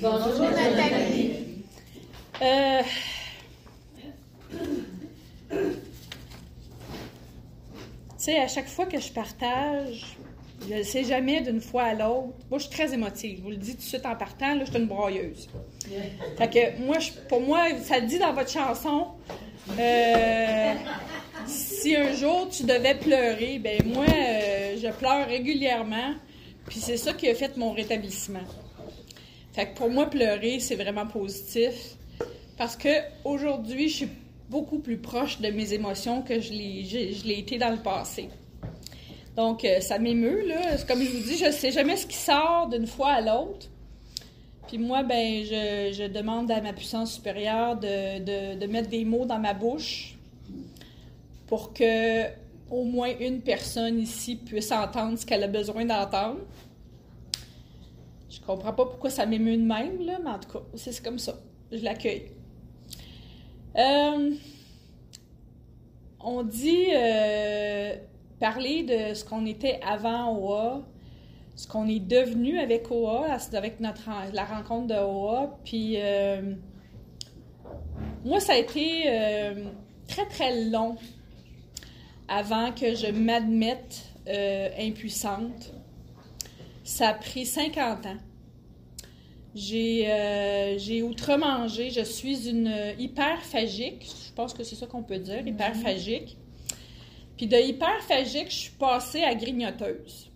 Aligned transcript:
Bonjour 0.00 0.40
Nathalie. 0.40 1.32
Euh, 2.40 2.82
Tu 8.18 8.24
sais, 8.26 8.38
à 8.38 8.48
chaque 8.48 8.68
fois 8.68 8.84
que 8.86 9.00
je 9.00 9.10
partage, 9.12 10.16
je 10.68 10.74
ne 10.74 10.82
sais 10.82 11.04
jamais 11.04 11.40
d'une 11.40 11.60
fois 11.60 11.84
à 11.84 11.94
l'autre. 11.94 12.34
Moi, 12.50 12.58
je 12.58 12.64
suis 12.66 12.70
très 12.70 12.92
émotive. 12.92 13.38
Je 13.38 13.42
vous 13.42 13.50
le 13.50 13.56
dis 13.56 13.70
tout 13.72 13.78
de 13.78 13.82
suite 13.82 14.04
en 14.04 14.14
partant, 14.14 14.54
là, 14.54 14.64
je 14.66 14.70
suis 14.70 14.78
une 14.80 14.86
broyeuse. 14.88 15.48
Fait 16.36 16.48
que 16.50 16.82
moi, 16.84 16.98
je- 16.98 17.12
pour 17.28 17.40
moi, 17.40 17.66
ça 17.82 17.98
le 17.98 18.06
dit 18.06 18.18
dans 18.18 18.32
votre 18.34 18.50
chanson. 18.50 19.06
euh, 19.78 20.74
si 21.46 21.94
un 21.96 22.12
jour 22.14 22.48
tu 22.50 22.64
devais 22.64 22.94
pleurer, 22.94 23.58
ben 23.58 23.80
moi, 23.86 24.04
euh, 24.08 24.76
je 24.82 24.88
pleure 24.90 25.26
régulièrement. 25.26 26.14
Puis 26.66 26.80
c'est 26.80 26.96
ça 26.96 27.12
qui 27.14 27.28
a 27.28 27.34
fait 27.34 27.56
mon 27.56 27.72
rétablissement. 27.72 28.40
Fait 29.52 29.66
que 29.68 29.76
pour 29.76 29.90
moi, 29.90 30.08
pleurer, 30.08 30.60
c'est 30.60 30.76
vraiment 30.76 31.06
positif. 31.06 31.96
Parce 32.56 32.76
que 32.76 32.88
aujourd'hui, 33.24 33.88
je 33.88 33.96
suis 33.96 34.08
beaucoup 34.48 34.78
plus 34.78 34.98
proche 34.98 35.40
de 35.40 35.48
mes 35.48 35.72
émotions 35.72 36.22
que 36.22 36.40
je 36.40 36.52
l'ai, 36.52 37.38
été 37.38 37.58
dans 37.58 37.70
le 37.70 37.78
passé. 37.78 38.28
Donc, 39.36 39.64
euh, 39.64 39.80
ça 39.80 39.98
m'émeut, 39.98 40.46
là. 40.46 40.76
Comme 40.86 41.02
je 41.02 41.10
vous 41.10 41.22
dis, 41.22 41.36
je 41.38 41.50
sais 41.50 41.70
jamais 41.70 41.96
ce 41.96 42.06
qui 42.06 42.16
sort 42.16 42.68
d'une 42.68 42.86
fois 42.86 43.12
à 43.12 43.20
l'autre. 43.20 43.68
Puis 44.68 44.78
moi, 44.78 45.02
ben, 45.02 45.44
je, 45.44 46.06
demande 46.08 46.50
à 46.50 46.60
ma 46.60 46.72
puissance 46.72 47.14
supérieure 47.14 47.76
de, 47.76 48.18
de- 48.18 48.58
de 48.58 48.66
mettre 48.66 48.88
des 48.88 49.04
mots 49.04 49.24
dans 49.24 49.38
ma 49.38 49.54
bouche 49.54 50.16
pour 51.46 51.72
que 51.72 52.26
au 52.70 52.84
moins 52.84 53.10
une 53.18 53.40
personne 53.40 53.98
ici 53.98 54.36
puisse 54.36 54.70
entendre 54.70 55.18
ce 55.18 55.26
qu'elle 55.26 55.42
a 55.42 55.48
besoin 55.48 55.84
d'entendre. 55.84 56.38
Je 58.30 58.40
comprends 58.40 58.72
pas 58.72 58.86
pourquoi 58.86 59.10
ça 59.10 59.26
m'émeut 59.26 59.56
de 59.56 59.62
même, 59.62 60.00
là, 60.06 60.18
mais 60.22 60.30
en 60.30 60.38
tout 60.38 60.50
cas, 60.50 60.64
c'est 60.76 61.02
comme 61.02 61.18
ça. 61.18 61.34
Je 61.72 61.82
l'accueille. 61.82 62.30
Euh, 63.76 64.34
on 66.20 66.42
dit 66.44 66.86
euh, 66.94 67.94
parler 68.38 68.84
de 68.84 69.14
ce 69.14 69.24
qu'on 69.24 69.46
était 69.46 69.80
avant 69.82 70.36
OA, 70.36 70.82
ce 71.56 71.66
qu'on 71.66 71.88
est 71.88 72.00
devenu 72.00 72.58
avec 72.60 72.90
OA, 72.90 73.36
avec 73.52 73.80
notre 73.80 74.08
la 74.32 74.44
rencontre 74.44 74.88
de 74.88 75.00
OA. 75.00 75.58
Puis 75.64 75.94
euh, 75.96 76.54
moi, 78.24 78.38
ça 78.38 78.52
a 78.52 78.56
été 78.56 79.04
très 80.06 80.26
très 80.26 80.64
long 80.66 80.96
avant 82.28 82.70
que 82.70 82.94
je 82.94 83.10
m'admette 83.10 84.04
impuissante. 84.78 85.72
Ça 86.90 87.10
a 87.10 87.14
pris 87.14 87.46
50 87.46 88.06
ans. 88.06 88.16
J'ai 89.54 90.06
euh, 90.08 91.02
outre-mangé. 91.02 91.90
Je 91.90 92.00
suis 92.00 92.48
une 92.48 92.74
hyperphagique. 92.98 94.10
Je 94.26 94.32
pense 94.34 94.52
que 94.52 94.64
c'est 94.64 94.74
ça 94.74 94.88
qu'on 94.88 95.04
peut 95.04 95.18
dire, 95.18 95.46
hyperphagique. 95.46 96.36
Puis 97.36 97.46
de 97.46 97.56
hyperphagique, 97.56 98.50
je 98.50 98.56
suis 98.56 98.72
passée 98.72 99.22
à 99.22 99.36
grignoteuse. 99.36 100.32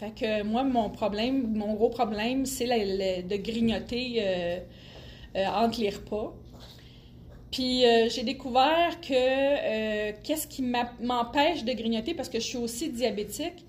Fait 0.00 0.10
que 0.10 0.42
moi, 0.42 0.64
mon 0.64 0.90
problème, 0.90 1.54
mon 1.54 1.74
gros 1.74 1.88
problème, 1.88 2.46
c'est 2.46 2.66
de 2.66 3.36
grignoter 3.36 4.16
euh, 4.18 4.58
euh, 5.36 5.46
entre 5.46 5.80
les 5.80 5.90
repas. 5.90 6.34
Puis 7.52 7.84
euh, 7.84 8.08
j'ai 8.08 8.24
découvert 8.24 8.98
que 9.02 9.12
euh, 9.12 10.12
qu'est-ce 10.24 10.46
qui 10.46 10.62
m'empêche 10.62 11.64
de 11.64 11.72
grignoter, 11.74 12.14
parce 12.14 12.30
que 12.30 12.40
je 12.40 12.46
suis 12.46 12.56
aussi 12.56 12.88
diabétique, 12.88 13.66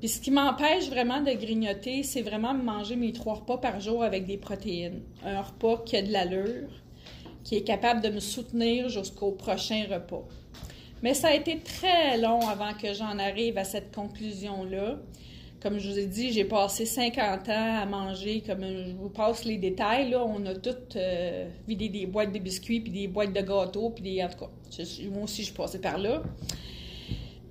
puis 0.00 0.08
ce 0.08 0.18
qui 0.18 0.30
m'empêche 0.30 0.88
vraiment 0.88 1.20
de 1.20 1.30
grignoter, 1.32 2.02
c'est 2.02 2.22
vraiment 2.22 2.54
manger 2.54 2.96
mes 2.96 3.12
trois 3.12 3.34
repas 3.34 3.58
par 3.58 3.80
jour 3.80 4.02
avec 4.02 4.24
des 4.24 4.38
protéines. 4.38 5.02
Un 5.24 5.42
repas 5.42 5.82
qui 5.84 5.96
a 5.96 6.02
de 6.02 6.10
l'allure, 6.10 6.70
qui 7.44 7.56
est 7.56 7.62
capable 7.64 8.00
de 8.00 8.08
me 8.08 8.20
soutenir 8.20 8.88
jusqu'au 8.88 9.32
prochain 9.32 9.84
repas. 9.90 10.26
Mais 11.02 11.12
ça 11.12 11.28
a 11.28 11.34
été 11.34 11.58
très 11.58 12.16
long 12.16 12.40
avant 12.48 12.72
que 12.72 12.94
j'en 12.94 13.18
arrive 13.18 13.58
à 13.58 13.64
cette 13.64 13.94
conclusion-là. 13.94 14.98
Comme 15.62 15.78
je 15.78 15.90
vous 15.90 15.98
ai 15.98 16.06
dit, 16.06 16.32
j'ai 16.32 16.46
passé 16.46 16.86
50 16.86 17.48
ans 17.50 17.78
à 17.82 17.84
manger, 17.84 18.42
comme 18.46 18.62
je 18.62 18.92
vous 18.92 19.10
passe 19.10 19.44
les 19.44 19.58
détails, 19.58 20.08
là, 20.08 20.24
on 20.24 20.46
a 20.46 20.54
toutes 20.54 20.96
euh, 20.96 21.46
vidé 21.68 21.90
des 21.90 22.06
boîtes 22.06 22.32
de 22.32 22.38
biscuits, 22.38 22.80
puis 22.80 22.90
des 22.90 23.06
boîtes 23.06 23.34
de 23.34 23.40
gâteaux, 23.42 23.90
puis 23.90 24.02
des... 24.02 24.22
En 24.22 24.28
tout 24.30 24.38
cas, 24.38 24.50
moi 25.12 25.24
aussi, 25.24 25.42
je 25.42 25.48
suis 25.48 25.54
passée 25.54 25.78
par 25.78 25.98
là. 25.98 26.22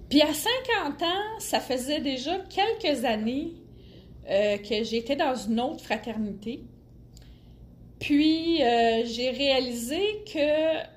Puis 0.10 0.22
à 0.22 0.34
50 0.34 1.04
ans, 1.04 1.40
ça 1.40 1.60
faisait 1.60 2.02
déjà 2.02 2.40
quelques 2.50 3.06
années 3.06 3.54
euh, 4.30 4.58
que 4.58 4.84
j'étais 4.84 5.16
dans 5.16 5.36
une 5.36 5.60
autre 5.60 5.84
fraternité. 5.84 6.64
Puis 8.00 8.64
euh, 8.64 9.04
j'ai 9.06 9.30
réalisé 9.30 10.24
que, 10.26 10.88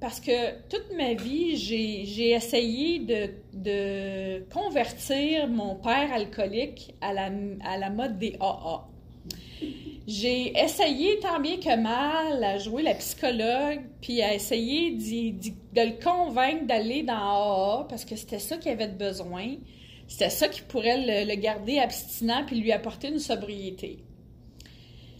parce 0.00 0.20
que 0.20 0.60
toute 0.68 0.94
ma 0.96 1.14
vie, 1.14 1.56
j'ai 1.56 2.30
essayé 2.32 2.98
de, 2.98 3.30
de 3.54 4.44
convertir 4.52 5.48
mon 5.48 5.76
père 5.76 6.12
alcoolique 6.12 6.94
à 7.00 7.12
la, 7.14 7.30
à 7.64 7.78
la 7.78 7.90
mode 7.90 8.18
des 8.18 8.36
AA. 8.40 8.91
J'ai 10.06 10.58
essayé 10.58 11.20
tant 11.20 11.38
bien 11.38 11.58
que 11.58 11.76
mal 11.76 12.42
à 12.42 12.58
jouer 12.58 12.82
la 12.82 12.94
psychologue, 12.94 13.82
puis 14.00 14.20
à 14.20 14.34
essayer 14.34 14.90
de 14.90 15.80
le 15.80 16.02
convaincre 16.02 16.66
d'aller 16.66 17.04
dans 17.04 17.14
AA 17.14 17.86
parce 17.88 18.04
que 18.04 18.16
c'était 18.16 18.40
ça 18.40 18.56
qu'il 18.56 18.72
avait 18.72 18.88
besoin. 18.88 19.54
C'était 20.08 20.30
ça 20.30 20.48
qui 20.48 20.62
pourrait 20.62 21.24
le, 21.24 21.30
le 21.30 21.40
garder 21.40 21.78
abstinent 21.78 22.44
puis 22.46 22.60
lui 22.60 22.72
apporter 22.72 23.08
une 23.08 23.20
sobriété. 23.20 23.98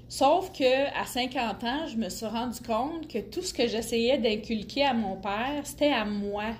Sauf 0.09 0.53
que 0.53 1.00
à 1.00 1.06
50 1.06 1.64
ans, 1.64 1.87
je 1.87 1.97
me 1.97 2.09
suis 2.09 2.26
rendu 2.26 2.60
compte 2.60 3.09
que 3.09 3.19
tout 3.19 3.41
ce 3.41 3.54
que 3.54 3.69
j'essayais 3.69 4.19
d'inculquer 4.19 4.84
à 4.84 4.94
mon 4.94 5.16
père, 5.16 5.62
c'était 5.64 5.93
à 5.93 6.04
moi 6.04 6.54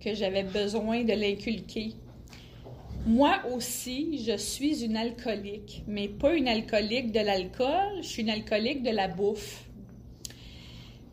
que 0.00 0.14
j'avais 0.14 0.44
besoin 0.44 1.02
de 1.02 1.12
l'inculquer. 1.12 1.92
Moi 3.08 3.40
aussi, 3.54 4.22
je 4.22 4.36
suis 4.36 4.84
une 4.84 4.94
alcoolique, 4.94 5.82
mais 5.86 6.08
pas 6.08 6.34
une 6.34 6.46
alcoolique 6.46 7.10
de 7.10 7.20
l'alcool, 7.20 8.02
je 8.02 8.06
suis 8.06 8.20
une 8.20 8.28
alcoolique 8.28 8.82
de 8.82 8.90
la 8.90 9.08
bouffe. 9.08 9.64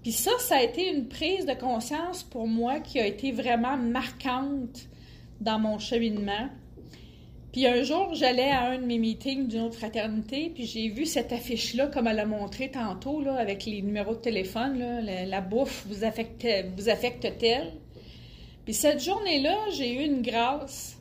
Puis 0.03 0.11
ça, 0.11 0.31
ça 0.39 0.57
a 0.57 0.63
été 0.63 0.89
une 0.89 1.07
prise 1.07 1.45
de 1.45 1.53
conscience 1.53 2.21
pour 2.21 2.47
moi 2.47 2.81
qui 2.81 2.99
a 2.99 3.05
été 3.05 3.31
vraiment 3.31 3.77
marquante 3.77 4.89
dans 5.39 5.57
mon 5.57 5.79
cheminement. 5.79 6.49
Puis 7.53 7.65
un 7.65 7.81
jour, 7.83 8.13
j'allais 8.13 8.51
à 8.51 8.71
un 8.71 8.77
de 8.77 8.85
mes 8.85 8.99
meetings 8.99 9.47
d'une 9.47 9.61
autre 9.61 9.77
fraternité, 9.77 10.51
puis 10.53 10.65
j'ai 10.65 10.89
vu 10.89 11.05
cette 11.05 11.31
affiche-là, 11.31 11.87
comme 11.87 12.07
elle 12.07 12.19
a 12.19 12.25
montré 12.25 12.69
tantôt, 12.69 13.21
là, 13.21 13.35
avec 13.35 13.65
les 13.65 13.81
numéros 13.81 14.15
de 14.15 14.19
téléphone, 14.19 14.77
la, 15.05 15.39
bouffe 15.39 15.85
vous 15.87 16.03
affecte-t-elle? 16.03 17.71
Puis 18.65 18.73
cette 18.73 19.01
journée-là, 19.01 19.55
j'ai 19.71 19.93
eu 19.93 20.05
une 20.05 20.21
grâce. 20.21 20.94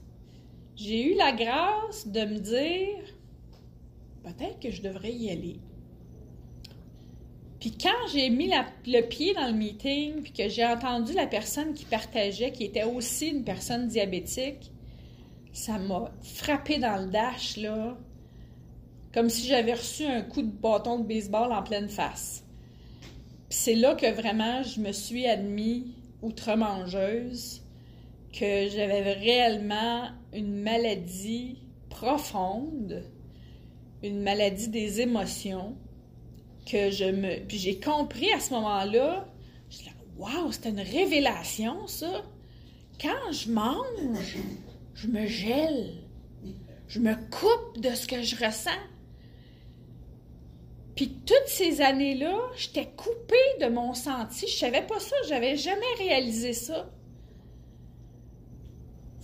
J'ai 0.77 1.13
eu 1.13 1.15
la 1.15 1.33
grâce 1.33 2.07
de 2.09 2.21
me 2.21 2.39
dire, 2.39 3.05
peut-être 4.25 4.59
que 4.61 4.71
je 4.71 4.83
devrais 4.83 5.13
y 5.13 5.31
aller. 5.31 5.61
Puis 7.61 7.73
quand 7.81 8.09
j'ai 8.13 8.29
mis 8.29 8.51
le 8.87 9.01
pied 9.09 9.33
dans 9.35 9.47
le 9.47 9.55
meeting, 9.55 10.23
puis 10.23 10.33
que 10.33 10.49
j'ai 10.49 10.67
entendu 10.67 11.13
la 11.13 11.27
personne 11.27 11.73
qui 11.75 11.85
partageait, 11.85 12.53
qui 12.53 12.65
était 12.65 12.85
aussi 12.85 13.29
une 13.29 13.45
personne 13.45 13.87
diabétique, 13.89 14.71
ça 15.53 15.79
m'a 15.79 16.11
frappé 16.23 16.79
dans 16.79 17.03
le 17.03 17.11
dash, 17.11 17.57
là, 17.57 17.97
comme 19.15 19.31
si 19.31 19.47
j'avais 19.47 19.75
reçu 19.75 20.05
un 20.05 20.23
coup 20.23 20.43
de 20.43 20.51
bâton 20.51 20.99
de 20.99 21.07
baseball 21.07 21.53
en 21.53 21.63
pleine 21.63 21.89
face. 21.89 22.45
Puis 23.49 23.59
c'est 23.59 23.77
là 23.77 23.95
que 23.95 24.13
vraiment 24.13 24.63
je 24.65 24.81
me 24.81 24.91
suis 24.91 25.27
admis 25.27 25.95
outre-mangeuse, 26.21 27.63
que 28.33 28.69
j'avais 28.69 29.13
réellement 29.13 30.09
une 30.35 30.63
maladie 30.63 31.59
profonde, 31.89 33.05
une 34.03 34.23
maladie 34.23 34.69
des 34.69 35.01
émotions, 35.01 35.77
que 36.67 36.91
je 36.91 37.05
me. 37.05 37.47
Puis 37.47 37.59
j'ai 37.59 37.79
compris 37.79 38.33
à 38.33 38.41
ce 38.41 38.53
moment-là, 38.55 39.29
je 39.71 39.79
waouh, 40.17 40.53
c'était 40.53 40.71
une 40.71 40.81
révélation, 40.81 41.87
ça. 41.87 42.25
Quand 43.01 43.33
je 43.33 43.51
mange, 43.51 44.37
je 44.95 45.07
me 45.09 45.27
gèle. 45.27 45.95
Je 46.87 47.01
me 47.01 47.15
coupe 47.15 47.81
de 47.81 47.91
ce 47.95 48.07
que 48.07 48.23
je 48.23 48.37
ressens. 48.37 48.71
Puis 50.95 51.09
toutes 51.27 51.49
ces 51.49 51.81
années-là, 51.81 52.39
j'étais 52.57 52.87
coupée 52.97 53.59
de 53.61 53.67
mon 53.67 53.95
senti. 53.95 54.47
Je 54.47 54.57
savais 54.57 54.87
pas 54.87 55.01
ça, 55.01 55.17
j'avais 55.29 55.57
jamais 55.57 55.93
réalisé 55.99 56.53
ça. 56.53 56.89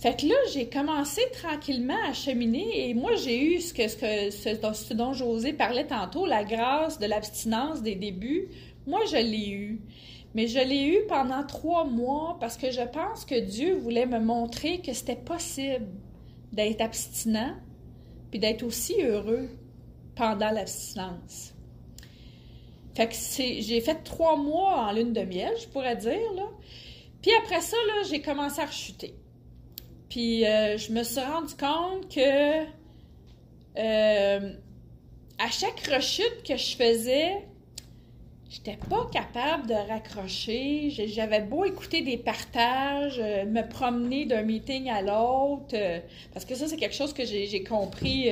Fait 0.01 0.19
que 0.19 0.25
là, 0.25 0.35
j'ai 0.51 0.67
commencé 0.67 1.21
tranquillement 1.31 1.97
à 2.09 2.13
cheminer 2.13 2.89
et 2.89 2.93
moi, 2.95 3.15
j'ai 3.15 3.39
eu 3.39 3.61
ce, 3.61 3.71
que, 3.73 3.87
ce, 3.87 3.97
que, 3.97 4.73
ce, 4.73 4.93
dont- 4.93 5.13
José 5.13 5.53
parlait 5.53 5.85
tantôt, 5.85 6.25
la 6.25 6.43
grâce 6.43 6.97
de 6.97 7.05
l'abstinence 7.05 7.83
des 7.83 7.95
débuts. 7.95 8.47
Moi, 8.87 9.01
je 9.11 9.17
l'ai 9.17 9.49
eu. 9.49 9.81
Mais 10.33 10.47
je 10.47 10.59
l'ai 10.59 10.85
eu 10.85 11.05
pendant 11.07 11.43
trois 11.45 11.85
mois 11.85 12.37
parce 12.39 12.57
que 12.57 12.71
je 12.71 12.81
pense 12.81 13.25
que 13.25 13.39
Dieu 13.39 13.75
voulait 13.75 14.07
me 14.07 14.19
montrer 14.19 14.79
que 14.81 14.91
c'était 14.93 15.15
possible 15.15 15.87
d'être 16.51 16.81
abstinent 16.81 17.55
puis 18.31 18.39
d'être 18.39 18.63
aussi 18.63 19.01
heureux. 19.03 19.49
pendant 20.15 20.51
l'abstinence. 20.51 21.53
Fait 22.95 23.07
que 23.07 23.15
j'ai 23.61 23.81
fait 23.81 24.03
trois 24.03 24.35
mois 24.35 24.87
en 24.87 24.91
lune 24.93 25.13
de 25.13 25.21
miel, 25.21 25.53
je 25.61 25.67
pourrais 25.67 25.95
dire, 25.95 26.33
là. 26.35 26.47
Puis 27.21 27.31
après 27.41 27.61
ça, 27.61 27.77
j'ai 28.09 28.21
commencé 28.21 28.59
à 28.61 28.65
rechuter. 28.65 29.15
Puis 30.11 30.45
euh, 30.45 30.77
je 30.77 30.91
me 30.91 31.03
suis 31.03 31.21
rendu 31.21 31.55
compte 31.55 32.13
que 32.13 32.65
euh, 33.77 34.53
à 35.39 35.49
chaque 35.49 35.79
rechute 35.87 36.43
que 36.45 36.57
je 36.57 36.75
faisais, 36.75 37.47
j'étais 38.49 38.77
pas 38.89 39.09
capable 39.09 39.67
de 39.67 39.73
raccrocher. 39.73 40.89
J'avais 41.07 41.39
beau 41.39 41.63
écouter 41.63 42.01
des 42.01 42.17
partages, 42.17 43.19
euh, 43.19 43.45
me 43.45 43.65
promener 43.65 44.25
d'un 44.25 44.41
meeting 44.41 44.89
à 44.89 45.01
l'autre, 45.01 45.77
parce 46.33 46.43
que 46.43 46.55
ça, 46.55 46.67
c'est 46.67 46.75
quelque 46.75 46.95
chose 46.95 47.13
que 47.13 47.23
j'ai 47.23 47.63
compris, 47.63 48.29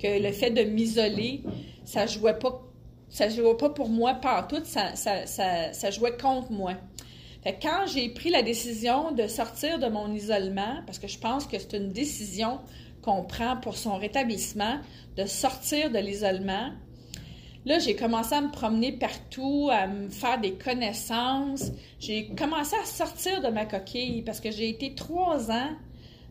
que 0.00 0.20
le 0.20 0.32
fait 0.32 0.50
de 0.50 0.64
m'isoler, 0.64 1.42
ça 1.84 2.06
jouait 2.06 2.38
pas 2.40 2.60
ça 3.08 3.28
jouait 3.28 3.56
pas 3.56 3.70
pour 3.70 3.88
moi 3.88 4.14
partout, 4.14 4.62
ça, 4.64 5.90
jouait 5.92 6.16
contre 6.16 6.50
moi. 6.50 6.74
Quand 7.44 7.86
j'ai 7.86 8.08
pris 8.08 8.30
la 8.30 8.42
décision 8.42 9.12
de 9.12 9.26
sortir 9.26 9.78
de 9.78 9.86
mon 9.86 10.10
isolement, 10.12 10.82
parce 10.86 10.98
que 10.98 11.08
je 11.08 11.18
pense 11.18 11.46
que 11.46 11.58
c'est 11.58 11.76
une 11.76 11.90
décision 11.90 12.58
qu'on 13.02 13.22
prend 13.22 13.58
pour 13.58 13.76
son 13.76 13.98
rétablissement, 13.98 14.78
de 15.18 15.26
sortir 15.26 15.90
de 15.90 15.98
l'isolement, 15.98 16.70
là, 17.66 17.78
j'ai 17.78 17.96
commencé 17.96 18.34
à 18.34 18.40
me 18.40 18.50
promener 18.50 18.92
partout, 18.92 19.68
à 19.70 19.86
me 19.86 20.08
faire 20.08 20.40
des 20.40 20.54
connaissances. 20.54 21.70
J'ai 22.00 22.28
commencé 22.28 22.76
à 22.82 22.86
sortir 22.86 23.42
de 23.42 23.48
ma 23.48 23.66
coquille 23.66 24.22
parce 24.22 24.40
que 24.40 24.50
j'ai 24.50 24.70
été 24.70 24.94
trois 24.94 25.50
ans 25.50 25.70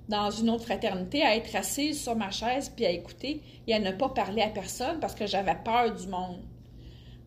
dans 0.10 0.31
une 0.31 0.50
autre 0.50 0.65
fraternité 0.65 1.21
à 1.21 1.36
être 1.36 1.56
assise 1.56 2.01
sur 2.01 2.15
ma 2.15 2.31
chaise 2.31 2.71
puis 2.75 2.88
à 2.88 2.89
écouter 2.89 3.42
et 3.68 3.74
à 3.75 3.80
ne 3.80 3.92
pas 3.92 4.10
parler 4.10 4.42
à 4.42 4.50
personne 4.50 5.00
parce 5.00 5.13
que 5.13 5.27
j'avais 5.27 5.56
peur 5.63 5.94
du 5.94 6.07
monde. 6.07 6.42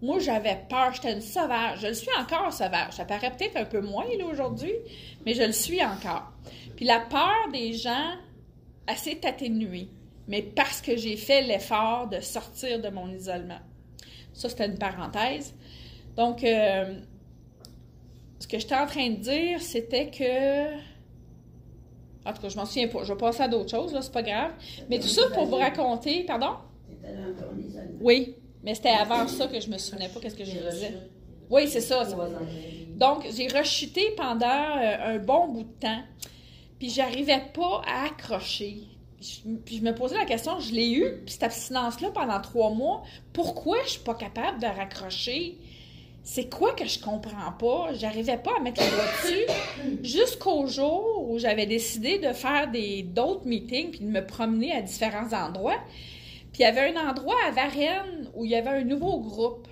Moi, 0.02 0.18
j'avais 0.18 0.58
peur, 0.68 0.92
j'étais 0.92 1.12
une 1.12 1.22
sauvage. 1.22 1.80
Je 1.80 1.86
le 1.88 1.94
suis 1.94 2.10
encore 2.18 2.52
sauvage. 2.52 2.92
Ça 2.92 3.04
paraît 3.04 3.30
peut-être 3.30 3.56
un 3.56 3.64
peu 3.64 3.80
moins 3.80 4.04
aujourd'hui, 4.30 4.74
mais 5.24 5.34
je 5.34 5.42
le 5.42 5.52
suis 5.52 5.82
encore. 5.82 6.32
Puis 6.76 6.84
la 6.84 7.00
peur 7.00 7.48
des 7.52 7.72
gens, 7.72 8.12
assez 8.86 9.18
atténuée, 9.24 9.88
mais 10.28 10.42
parce 10.42 10.80
que 10.80 10.96
j'ai 10.96 11.16
fait 11.16 11.42
l'effort 11.42 12.08
de 12.08 12.20
sortir 12.20 12.80
de 12.80 12.88
mon 12.88 13.10
isolement. 13.10 13.58
Ça, 14.32 14.48
c'était 14.48 14.66
une 14.66 14.78
parenthèse. 14.78 15.54
Donc, 16.14 16.44
euh, 16.44 16.98
ce 18.38 18.46
que 18.46 18.58
j'étais 18.58 18.74
en 18.74 18.86
train 18.86 19.10
de 19.10 19.16
dire, 19.16 19.60
c'était 19.60 20.10
que. 20.10 20.76
En 22.28 22.32
tout 22.32 22.42
cas, 22.42 22.48
je 22.48 22.56
m'en 22.56 22.66
souviens 22.66 22.88
pas. 22.88 23.04
Je 23.04 23.12
vais 23.12 23.18
passer 23.18 23.42
à 23.42 23.48
d'autres 23.48 23.70
choses, 23.70 23.92
là, 23.92 24.02
c'est 24.02 24.12
pas 24.12 24.22
grave. 24.22 24.52
Mais 24.90 24.98
tout 24.98 25.08
ça 25.08 25.22
pour 25.32 25.46
vous 25.46 25.56
raconter. 25.56 26.24
Pardon? 26.24 26.56
Oui. 28.00 28.36
Mais 28.66 28.74
c'était 28.74 28.88
avant 28.88 29.28
ça 29.28 29.46
que 29.46 29.60
je 29.60 29.70
me 29.70 29.78
souvenais 29.78 30.08
pas 30.08 30.18
qu'est-ce 30.18 30.34
que 30.34 30.44
je 30.44 30.50
disais. 30.50 30.94
Oui, 31.48 31.68
c'est 31.68 31.80
ça. 31.80 32.02
Donc, 32.96 33.24
j'ai 33.34 33.46
rechuté 33.46 34.10
pendant 34.16 34.46
euh, 34.46 35.14
un 35.14 35.18
bon 35.18 35.46
bout 35.46 35.62
de 35.62 35.80
temps. 35.80 36.02
Puis, 36.80 36.90
j'arrivais 36.90 37.42
pas 37.54 37.82
à 37.86 38.06
accrocher. 38.06 38.78
Puis, 39.64 39.76
je 39.76 39.82
me 39.82 39.94
posais 39.94 40.16
la 40.16 40.24
question, 40.24 40.58
je 40.58 40.72
l'ai 40.72 40.90
eu, 40.90 41.04
puis 41.24 41.34
cette 41.34 41.44
abstinence-là 41.44 42.10
pendant 42.10 42.40
trois 42.40 42.70
mois, 42.70 43.04
pourquoi 43.32 43.76
je 43.84 43.90
suis 43.90 44.00
pas 44.00 44.14
capable 44.14 44.60
de 44.60 44.66
raccrocher? 44.66 45.58
C'est 46.24 46.52
quoi 46.52 46.72
que 46.72 46.86
je 46.86 46.98
comprends 46.98 47.52
pas? 47.52 47.94
J'arrivais 47.94 48.36
pas 48.36 48.50
à 48.58 48.60
mettre 48.60 48.82
le 48.82 48.90
doigt 48.90 49.04
dessus 49.22 50.02
jusqu'au 50.02 50.66
jour 50.66 51.24
où 51.30 51.38
j'avais 51.38 51.66
décidé 51.66 52.18
de 52.18 52.32
faire 52.32 52.68
des 52.68 53.04
d'autres 53.04 53.46
meetings 53.46 53.92
puis 53.92 54.00
de 54.00 54.10
me 54.10 54.26
promener 54.26 54.72
à 54.72 54.82
différents 54.82 55.32
endroits. 55.32 55.78
Puis 56.56 56.62
il 56.62 56.68
y 56.68 56.70
avait 56.70 56.96
un 56.96 57.10
endroit 57.10 57.36
à 57.46 57.50
Varennes 57.50 58.30
où 58.34 58.46
il 58.46 58.52
y 58.52 58.54
avait 58.54 58.70
un 58.70 58.82
nouveau 58.82 59.20
groupe. 59.20 59.68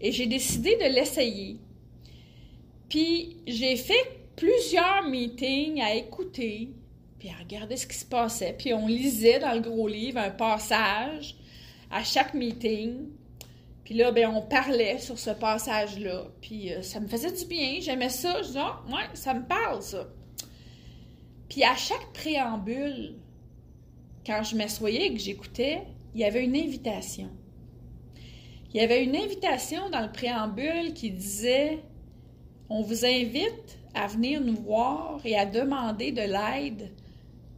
Et 0.00 0.12
j'ai 0.12 0.26
décidé 0.26 0.74
de 0.76 0.94
l'essayer. 0.94 1.58
Puis 2.88 3.36
j'ai 3.46 3.76
fait 3.76 4.18
plusieurs 4.34 5.06
meetings 5.10 5.82
à 5.82 5.94
écouter, 5.94 6.70
puis 7.18 7.28
à 7.28 7.34
regarder 7.38 7.76
ce 7.76 7.86
qui 7.86 7.98
se 7.98 8.06
passait. 8.06 8.54
Puis 8.58 8.72
on 8.72 8.86
lisait 8.86 9.40
dans 9.40 9.52
le 9.52 9.60
gros 9.60 9.88
livre 9.88 10.20
un 10.20 10.30
passage 10.30 11.36
à 11.90 12.02
chaque 12.02 12.32
meeting. 12.32 13.10
Puis 13.84 13.92
là, 13.92 14.10
ben, 14.10 14.30
on 14.34 14.40
parlait 14.40 15.00
sur 15.00 15.18
ce 15.18 15.28
passage-là. 15.28 16.28
Puis 16.40 16.72
euh, 16.72 16.80
ça 16.80 17.00
me 17.00 17.08
faisait 17.08 17.32
du 17.32 17.44
bien, 17.44 17.76
j'aimais 17.82 18.08
ça. 18.08 18.40
Je 18.40 18.46
disais, 18.46 18.60
ah, 18.60 18.82
ouais, 18.88 19.10
ça 19.12 19.34
me 19.34 19.46
parle, 19.46 19.82
ça. 19.82 20.08
Puis 21.50 21.62
à 21.62 21.76
chaque 21.76 22.10
préambule, 22.14 23.16
quand 24.26 24.42
je 24.42 24.56
m'assoyais 24.56 25.06
et 25.06 25.14
que 25.14 25.20
j'écoutais, 25.20 25.82
il 26.14 26.20
y 26.20 26.24
avait 26.24 26.44
une 26.44 26.56
invitation. 26.56 27.28
Il 28.72 28.80
y 28.80 28.84
avait 28.84 29.02
une 29.02 29.16
invitation 29.16 29.90
dans 29.90 30.00
le 30.00 30.12
préambule 30.12 30.92
qui 30.94 31.10
disait 31.10 31.80
On 32.68 32.82
vous 32.82 33.04
invite 33.04 33.78
à 33.94 34.06
venir 34.06 34.40
nous 34.40 34.56
voir 34.56 35.20
et 35.24 35.36
à 35.36 35.46
demander 35.46 36.12
de 36.12 36.20
l'aide. 36.20 36.92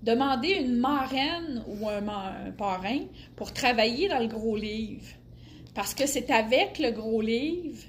Demandez 0.02 0.52
une 0.52 0.76
marraine 0.76 1.62
ou 1.68 1.88
un, 1.88 2.08
un, 2.08 2.50
parrain 2.52 3.00
pour 3.36 3.52
travailler 3.52 4.08
dans 4.08 4.18
le 4.18 4.26
gros 4.26 4.56
livre. 4.56 5.06
Parce 5.74 5.94
que 5.94 6.06
c'est 6.06 6.30
avec 6.30 6.78
le 6.78 6.90
gros 6.90 7.20
livre 7.20 7.82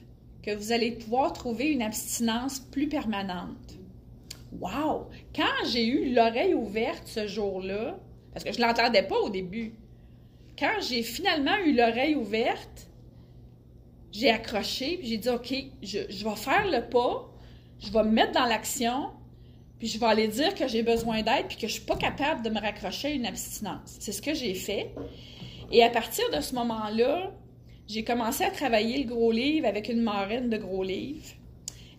que 0.43 0.53
vous 0.53 0.71
allez 0.71 0.91
pouvoir 0.91 1.33
trouver 1.33 1.71
une 1.71 1.81
abstinence 1.81 2.59
plus 2.59 2.87
permanente. 2.87 3.77
Wow! 4.59 5.07
Quand 5.35 5.65
j'ai 5.71 5.87
eu 5.87 6.13
l'oreille 6.13 6.53
ouverte 6.53 7.07
ce 7.07 7.25
jour-là, 7.25 7.97
parce 8.33 8.43
que 8.43 8.51
je 8.51 8.59
ne 8.59 8.65
l'entendais 8.65 9.03
pas 9.03 9.17
au 9.19 9.29
début. 9.29 9.73
Quand 10.57 10.81
j'ai 10.81 11.03
finalement 11.03 11.55
eu 11.65 11.73
l'oreille 11.73 12.15
ouverte, 12.15 12.89
j'ai 14.11 14.29
accroché, 14.29 14.97
puis 14.97 15.07
j'ai 15.07 15.17
dit, 15.17 15.29
OK, 15.29 15.53
je, 15.81 15.97
vais 15.97 16.35
faire 16.35 16.67
le 16.67 16.87
pas, 16.89 17.29
je 17.79 17.91
vais 17.91 18.03
me 18.03 18.11
mettre 18.11 18.31
dans 18.31 18.45
l'action, 18.45 19.11
puis 19.79 19.87
je 19.87 19.99
vais 19.99 20.05
aller 20.05 20.27
dire 20.27 20.53
que 20.55 20.67
j'ai 20.67 20.83
besoin 20.83 21.21
d'aide, 21.21 21.47
puis 21.47 21.57
que 21.57 21.67
je 21.67 21.73
ne 21.73 21.79
suis 21.79 21.85
pas 21.85 21.95
capable 21.95 22.43
de 22.43 22.49
me 22.49 22.59
raccrocher 22.59 23.09
à 23.09 23.11
une 23.11 23.25
abstinence. 23.25 23.97
C'est 23.99 24.11
ce 24.11 24.21
que 24.21 24.33
j'ai 24.33 24.53
fait. 24.53 24.91
Et 25.71 25.83
à 25.83 25.89
partir 25.89 26.29
de 26.31 26.41
ce 26.41 26.53
moment-là, 26.55 27.31
j'ai 27.87 28.03
commencé 28.03 28.43
à 28.43 28.51
travailler 28.51 29.03
le 29.03 29.09
gros 29.09 29.31
livre 29.31 29.67
avec 29.67 29.89
une 29.89 30.01
marraine 30.01 30.49
de 30.49 30.57
gros 30.57 30.83
livre. 30.83 31.25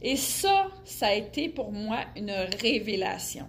Et 0.02 0.16
ça, 0.16 0.68
ça 0.84 1.08
a 1.08 1.14
été 1.14 1.48
pour 1.48 1.72
moi 1.72 2.04
une 2.16 2.32
révélation 2.60 3.46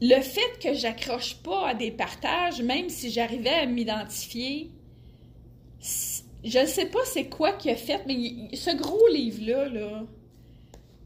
le 0.00 0.20
fait 0.20 0.58
que 0.62 0.74
j'accroche 0.74 1.36
pas 1.36 1.68
à 1.68 1.74
des 1.74 1.90
partages, 1.90 2.60
même 2.60 2.88
si 2.88 3.10
j'arrivais 3.10 3.50
à 3.50 3.66
m'identifier, 3.66 4.70
je 6.44 6.58
ne 6.58 6.66
sais 6.66 6.86
pas 6.86 7.04
c'est 7.04 7.28
quoi 7.28 7.52
qu'il 7.52 7.70
a 7.70 7.76
fait, 7.76 8.02
mais 8.06 8.54
ce 8.54 8.76
gros 8.76 9.08
livre-là, 9.08 9.68
là, 9.68 10.04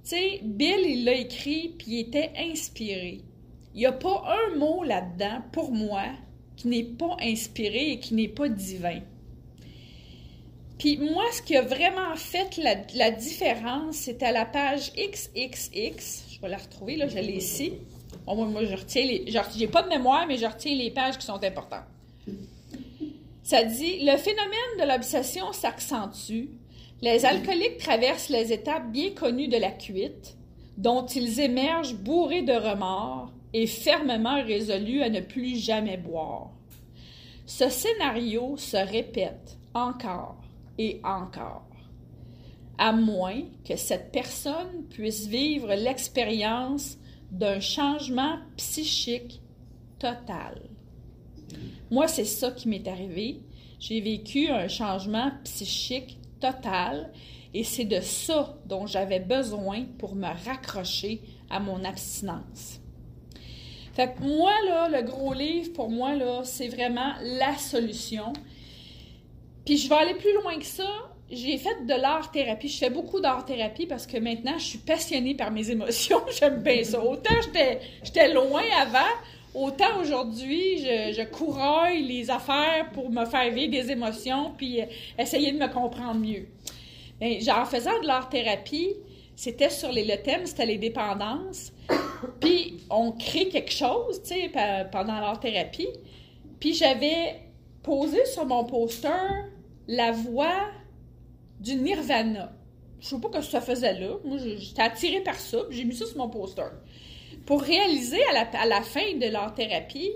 tu 0.04 0.16
sais, 0.16 0.40
Bill, 0.42 0.80
il 0.84 1.04
l'a 1.04 1.14
écrit, 1.14 1.74
puis 1.78 1.92
il 1.92 2.00
était 2.00 2.32
inspiré. 2.36 3.20
Il 3.74 3.78
n'y 3.78 3.86
a 3.86 3.92
pas 3.92 4.24
un 4.26 4.56
mot 4.56 4.82
là-dedans, 4.82 5.42
pour 5.52 5.70
moi, 5.70 6.06
qui 6.56 6.66
n'est 6.68 6.84
pas 6.84 7.16
inspiré 7.20 7.92
et 7.92 8.00
qui 8.00 8.14
n'est 8.14 8.28
pas 8.28 8.48
divin. 8.48 9.00
Puis 10.78 10.96
moi, 10.96 11.24
ce 11.32 11.42
qui 11.42 11.56
a 11.56 11.62
vraiment 11.62 12.16
fait 12.16 12.56
la, 12.56 12.74
la 12.94 13.10
différence, 13.12 13.96
c'était 13.96 14.26
à 14.26 14.32
la 14.32 14.46
page 14.46 14.92
XXX. 14.94 16.24
Je 16.32 16.40
vais 16.40 16.48
la 16.48 16.56
retrouver, 16.56 16.96
là, 16.96 17.06
je 17.06 17.18
l'ai 17.18 17.36
ici 17.36 17.74
moi, 18.26 18.64
je 18.64 18.74
retiens. 18.74 19.06
J'ai 19.56 19.66
pas 19.68 19.82
de 19.82 19.88
mémoire, 19.88 20.26
mais 20.26 20.36
je 20.36 20.46
retiens 20.46 20.74
les 20.74 20.90
pages 20.90 21.18
qui 21.18 21.26
sont 21.26 21.42
importantes. 21.42 21.86
Ça 23.42 23.64
dit 23.64 24.00
Le 24.00 24.16
phénomène 24.16 24.78
de 24.80 24.92
l'obsession 24.92 25.52
s'accentue. 25.52 26.46
Les 27.02 27.24
alcooliques 27.24 27.78
traversent 27.78 28.28
les 28.28 28.52
étapes 28.52 28.90
bien 28.90 29.10
connues 29.10 29.48
de 29.48 29.56
la 29.56 29.70
cuite, 29.70 30.36
dont 30.76 31.06
ils 31.06 31.40
émergent 31.40 31.94
bourrés 31.94 32.42
de 32.42 32.52
remords 32.52 33.32
et 33.52 33.66
fermement 33.66 34.42
résolus 34.42 35.02
à 35.02 35.08
ne 35.08 35.20
plus 35.20 35.56
jamais 35.56 35.96
boire. 35.96 36.50
Ce 37.46 37.68
scénario 37.68 38.56
se 38.56 38.76
répète 38.76 39.58
encore 39.74 40.36
et 40.78 41.00
encore, 41.02 41.66
à 42.78 42.92
moins 42.92 43.42
que 43.68 43.76
cette 43.76 44.12
personne 44.12 44.84
puisse 44.90 45.26
vivre 45.26 45.74
l'expérience 45.74 46.96
d'un 47.30 47.60
changement 47.60 48.38
psychique 48.56 49.40
total. 49.98 50.62
Moi, 51.90 52.08
c'est 52.08 52.24
ça 52.24 52.50
qui 52.50 52.68
m'est 52.68 52.86
arrivé. 52.88 53.40
J'ai 53.78 54.00
vécu 54.00 54.48
un 54.48 54.68
changement 54.68 55.32
psychique 55.44 56.18
total 56.40 57.12
et 57.52 57.64
c'est 57.64 57.84
de 57.84 58.00
ça 58.00 58.56
dont 58.66 58.86
j'avais 58.86 59.20
besoin 59.20 59.84
pour 59.98 60.14
me 60.14 60.28
raccrocher 60.44 61.20
à 61.50 61.60
mon 61.60 61.84
abstinence. 61.84 62.80
Fait 63.92 64.14
que 64.14 64.22
moi, 64.22 64.52
là, 64.66 64.88
le 64.88 65.02
gros 65.02 65.34
livre, 65.34 65.72
pour 65.72 65.90
moi, 65.90 66.14
là, 66.14 66.42
c'est 66.44 66.68
vraiment 66.68 67.12
la 67.22 67.56
solution. 67.56 68.32
Puis 69.64 69.78
je 69.78 69.88
vais 69.88 69.96
aller 69.96 70.14
plus 70.14 70.32
loin 70.34 70.58
que 70.58 70.64
ça 70.64 71.09
j'ai 71.30 71.58
fait 71.58 71.86
de 71.86 71.94
l'art-thérapie. 71.94 72.68
Je 72.68 72.78
fais 72.78 72.90
beaucoup 72.90 73.20
d'art-thérapie 73.20 73.86
parce 73.86 74.06
que 74.06 74.18
maintenant, 74.18 74.58
je 74.58 74.64
suis 74.64 74.78
passionnée 74.78 75.34
par 75.34 75.50
mes 75.50 75.70
émotions. 75.70 76.20
J'aime 76.38 76.62
bien 76.62 76.82
ça. 76.84 77.02
Autant 77.02 77.34
j'étais 78.02 78.32
loin 78.32 78.62
avant, 78.80 78.98
autant 79.54 80.00
aujourd'hui, 80.00 80.78
je, 80.78 81.14
je 81.16 81.24
couraille 81.24 82.02
les 82.02 82.30
affaires 82.30 82.90
pour 82.92 83.10
me 83.10 83.24
faire 83.24 83.50
vivre 83.52 83.70
des 83.70 83.90
émotions 83.90 84.52
puis 84.56 84.80
euh, 84.80 84.86
essayer 85.18 85.52
de 85.52 85.58
me 85.58 85.68
comprendre 85.68 86.20
mieux. 86.20 86.46
Genre, 87.40 87.58
en 87.58 87.64
faisant 87.66 88.00
de 88.00 88.06
l'art-thérapie, 88.06 88.94
c'était 89.36 89.70
sur 89.70 89.92
les, 89.92 90.04
le 90.04 90.14
c'était 90.44 90.66
les 90.66 90.78
dépendances. 90.78 91.72
Puis 92.40 92.78
on 92.90 93.12
crée 93.12 93.48
quelque 93.48 93.72
chose, 93.72 94.22
tu 94.22 94.34
sais, 94.34 94.50
pendant 94.90 95.20
l'art-thérapie. 95.20 95.88
Puis 96.58 96.74
j'avais 96.74 97.40
posé 97.82 98.24
sur 98.26 98.46
mon 98.46 98.64
poster 98.64 99.08
la 99.86 100.12
voix 100.12 100.70
du 101.60 101.76
nirvana. 101.76 102.52
Je 103.00 103.08
sais 103.08 103.20
pas 103.20 103.28
que 103.28 103.42
ça 103.42 103.60
faisait 103.60 103.98
là. 103.98 104.16
Moi, 104.24 104.38
j'étais 104.38 104.82
attirée 104.82 105.20
par 105.20 105.36
ça, 105.36 105.58
j'ai 105.70 105.84
mis 105.84 105.94
ça 105.94 106.06
sur 106.06 106.18
mon 106.18 106.28
poster. 106.28 106.66
Pour 107.46 107.62
réaliser 107.62 108.20
à 108.54 108.66
la, 108.66 108.82
fin 108.82 109.16
de 109.16 109.26
l'art-thérapie 109.26 110.12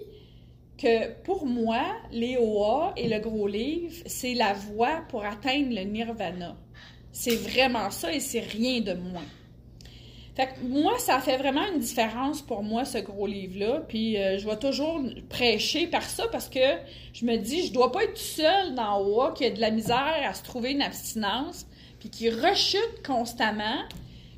que 0.77 1.13
pour 1.23 1.47
moi, 1.47 1.83
les 2.11 2.37
OA 2.37 2.93
et 2.97 3.09
le 3.09 3.21
gros 3.21 3.47
livre, 3.47 3.95
c'est 4.07 4.35
la 4.35 4.53
voie 4.53 5.03
pour 5.09 5.25
atteindre 5.25 5.75
le 5.75 5.83
nirvana. 5.83 6.57
C'est 7.13 7.37
vraiment 7.37 7.91
ça 7.91 8.13
et 8.13 8.21
c'est 8.21 8.41
rien 8.41 8.81
de 8.81 8.95
moins. 8.95 9.23
Fait 10.35 10.49
que 10.49 10.67
moi, 10.67 10.99
ça 10.99 11.21
fait 11.21 11.37
vraiment 11.37 11.65
une 11.73 11.79
différence 11.79 12.43
pour 12.43 12.65
moi, 12.65 12.85
ce 12.85 12.99
gros 12.99 13.27
livre-là. 13.27 13.85
Puis 13.87 14.17
euh, 14.17 14.37
je 14.39 14.49
vais 14.49 14.57
toujours 14.57 15.01
prêcher 15.29 15.87
par 15.87 16.03
ça 16.03 16.27
parce 16.27 16.49
que 16.49 16.59
je 17.13 17.25
me 17.25 17.37
dis, 17.37 17.67
je 17.69 17.73
dois 17.73 17.93
pas 17.93 18.03
être 18.03 18.19
seule 18.19 18.75
dans 18.75 19.01
OA 19.01 19.33
qui 19.33 19.45
a 19.45 19.51
de 19.51 19.61
la 19.61 19.71
misère 19.71 20.17
à 20.27 20.35
se 20.35 20.43
trouver 20.43 20.73
une 20.73 20.83
abstinence, 20.83 21.67
puis 22.01 22.11
qui 22.11 22.31
rechute 22.31 23.07
constamment, 23.07 23.85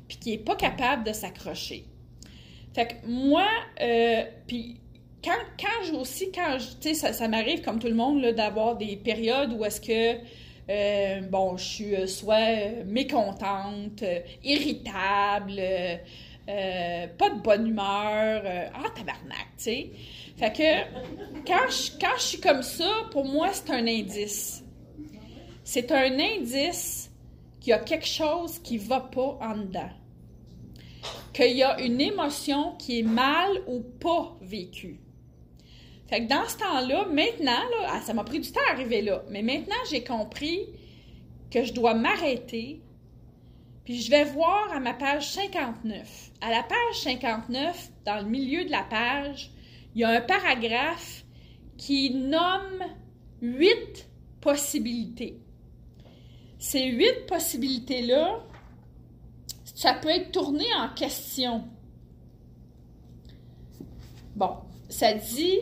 puis 0.07 0.17
qui 0.17 0.33
est 0.33 0.37
pas 0.37 0.55
capable 0.55 1.03
de 1.03 1.13
s'accrocher. 1.13 1.85
Fait 2.75 2.87
que 2.87 3.07
moi, 3.07 3.47
euh, 3.81 4.23
puis 4.45 4.79
quand, 5.23 5.31
quand 5.59 5.99
aussi, 5.99 6.31
quand 6.31 6.57
tu 6.79 6.89
sais, 6.89 6.93
ça, 6.93 7.11
ça 7.11 7.27
m'arrive 7.27 7.61
comme 7.61 7.79
tout 7.79 7.87
le 7.87 7.95
monde 7.95 8.23
d'avoir 8.35 8.77
des 8.77 8.97
périodes 8.97 9.51
où 9.51 9.65
est-ce 9.65 9.81
que 9.81 10.19
euh, 10.69 11.21
bon, 11.21 11.55
je 11.55 11.63
suis 11.63 11.95
euh, 11.95 12.07
soit 12.07 12.83
mécontente, 12.85 14.03
euh, 14.03 14.19
irritable, 14.43 15.61
pas 16.45 17.29
de 17.29 17.41
bonne 17.41 17.67
humeur, 17.67 18.41
ah, 18.73 18.89
tabarnak, 18.95 19.47
tu 19.57 19.63
sais. 19.63 19.91
Fait 20.37 20.53
que 20.53 21.45
quand 21.47 21.69
je, 21.69 21.99
quand 21.99 22.17
je 22.17 22.21
suis 22.21 22.39
comme 22.39 22.63
ça, 22.63 22.89
pour 23.11 23.25
moi, 23.25 23.49
c'est 23.53 23.71
un 23.71 23.87
indice. 23.87 24.63
C'est 25.63 25.91
un 25.91 26.19
indice 26.19 27.11
qu'il 27.59 27.71
y 27.71 27.73
a 27.73 27.79
quelque 27.79 28.07
chose 28.07 28.59
qui 28.59 28.77
va 28.77 28.99
pas 28.99 29.37
en 29.41 29.57
dedans. 29.57 29.89
Qu'il 31.33 31.57
y 31.57 31.63
a 31.63 31.79
une 31.79 31.99
émotion 32.01 32.75
qui 32.77 32.99
est 32.99 33.03
mal 33.03 33.49
ou 33.67 33.81
pas 33.81 34.37
vécue. 34.41 34.99
Fait 36.07 36.25
que 36.25 36.29
dans 36.29 36.47
ce 36.47 36.57
temps-là, 36.57 37.05
maintenant, 37.05 37.51
là, 37.51 37.89
ah, 37.89 38.01
ça 38.01 38.13
m'a 38.13 38.23
pris 38.23 38.39
du 38.39 38.51
temps 38.51 38.61
à 38.69 38.73
arriver 38.73 39.01
là, 39.01 39.23
mais 39.29 39.41
maintenant, 39.41 39.75
j'ai 39.89 40.03
compris 40.03 40.67
que 41.51 41.63
je 41.63 41.73
dois 41.73 41.93
m'arrêter, 41.93 42.81
puis 43.83 44.01
je 44.01 44.09
vais 44.09 44.23
voir 44.23 44.71
à 44.71 44.79
ma 44.79 44.93
page 44.93 45.29
59. 45.31 46.31
À 46.41 46.49
la 46.49 46.63
page 46.63 47.01
59, 47.03 47.89
dans 48.05 48.19
le 48.21 48.25
milieu 48.25 48.65
de 48.65 48.71
la 48.71 48.83
page, 48.83 49.51
il 49.95 50.01
y 50.01 50.03
a 50.03 50.09
un 50.09 50.21
paragraphe 50.21 51.25
qui 51.77 52.13
nomme 52.13 52.83
huit 53.41 54.09
possibilités. 54.39 55.39
Ces 56.59 56.85
huit 56.85 57.25
possibilités-là, 57.27 58.43
ça 59.65 59.93
peut 59.93 60.09
être 60.09 60.31
tourné 60.31 60.65
en 60.75 60.89
question. 60.93 61.65
Bon, 64.35 64.57
ça 64.89 65.13
dit 65.13 65.59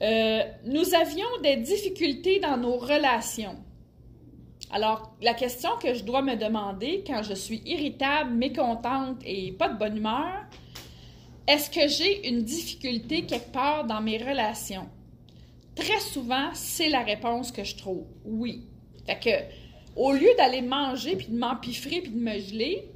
euh, 0.00 0.42
nous 0.64 0.94
avions 0.94 1.26
des 1.42 1.56
difficultés 1.56 2.38
dans 2.38 2.56
nos 2.56 2.76
relations. 2.76 3.56
Alors, 4.70 5.14
la 5.22 5.34
question 5.34 5.70
que 5.82 5.94
je 5.94 6.04
dois 6.04 6.22
me 6.22 6.36
demander 6.36 7.02
quand 7.06 7.22
je 7.22 7.34
suis 7.34 7.62
irritable, 7.64 8.30
mécontente 8.32 9.16
et 9.24 9.52
pas 9.52 9.68
de 9.68 9.78
bonne 9.78 9.96
humeur, 9.96 10.44
est-ce 11.46 11.70
que 11.70 11.88
j'ai 11.88 12.28
une 12.28 12.42
difficulté 12.42 13.24
quelque 13.24 13.50
part 13.50 13.86
dans 13.86 14.00
mes 14.00 14.18
relations? 14.18 14.86
Très 15.74 16.00
souvent, 16.00 16.50
c'est 16.52 16.90
la 16.90 17.02
réponse 17.02 17.50
que 17.50 17.64
je 17.64 17.76
trouve. 17.76 18.04
Oui. 18.24 18.66
Fait 19.06 19.18
que, 19.18 19.54
au 19.96 20.12
lieu 20.12 20.28
d'aller 20.36 20.60
manger 20.60 21.16
puis 21.16 21.28
de 21.28 21.38
m'empiffrer 21.38 22.02
puis 22.02 22.12
de 22.12 22.18
me 22.18 22.38
geler, 22.38 22.90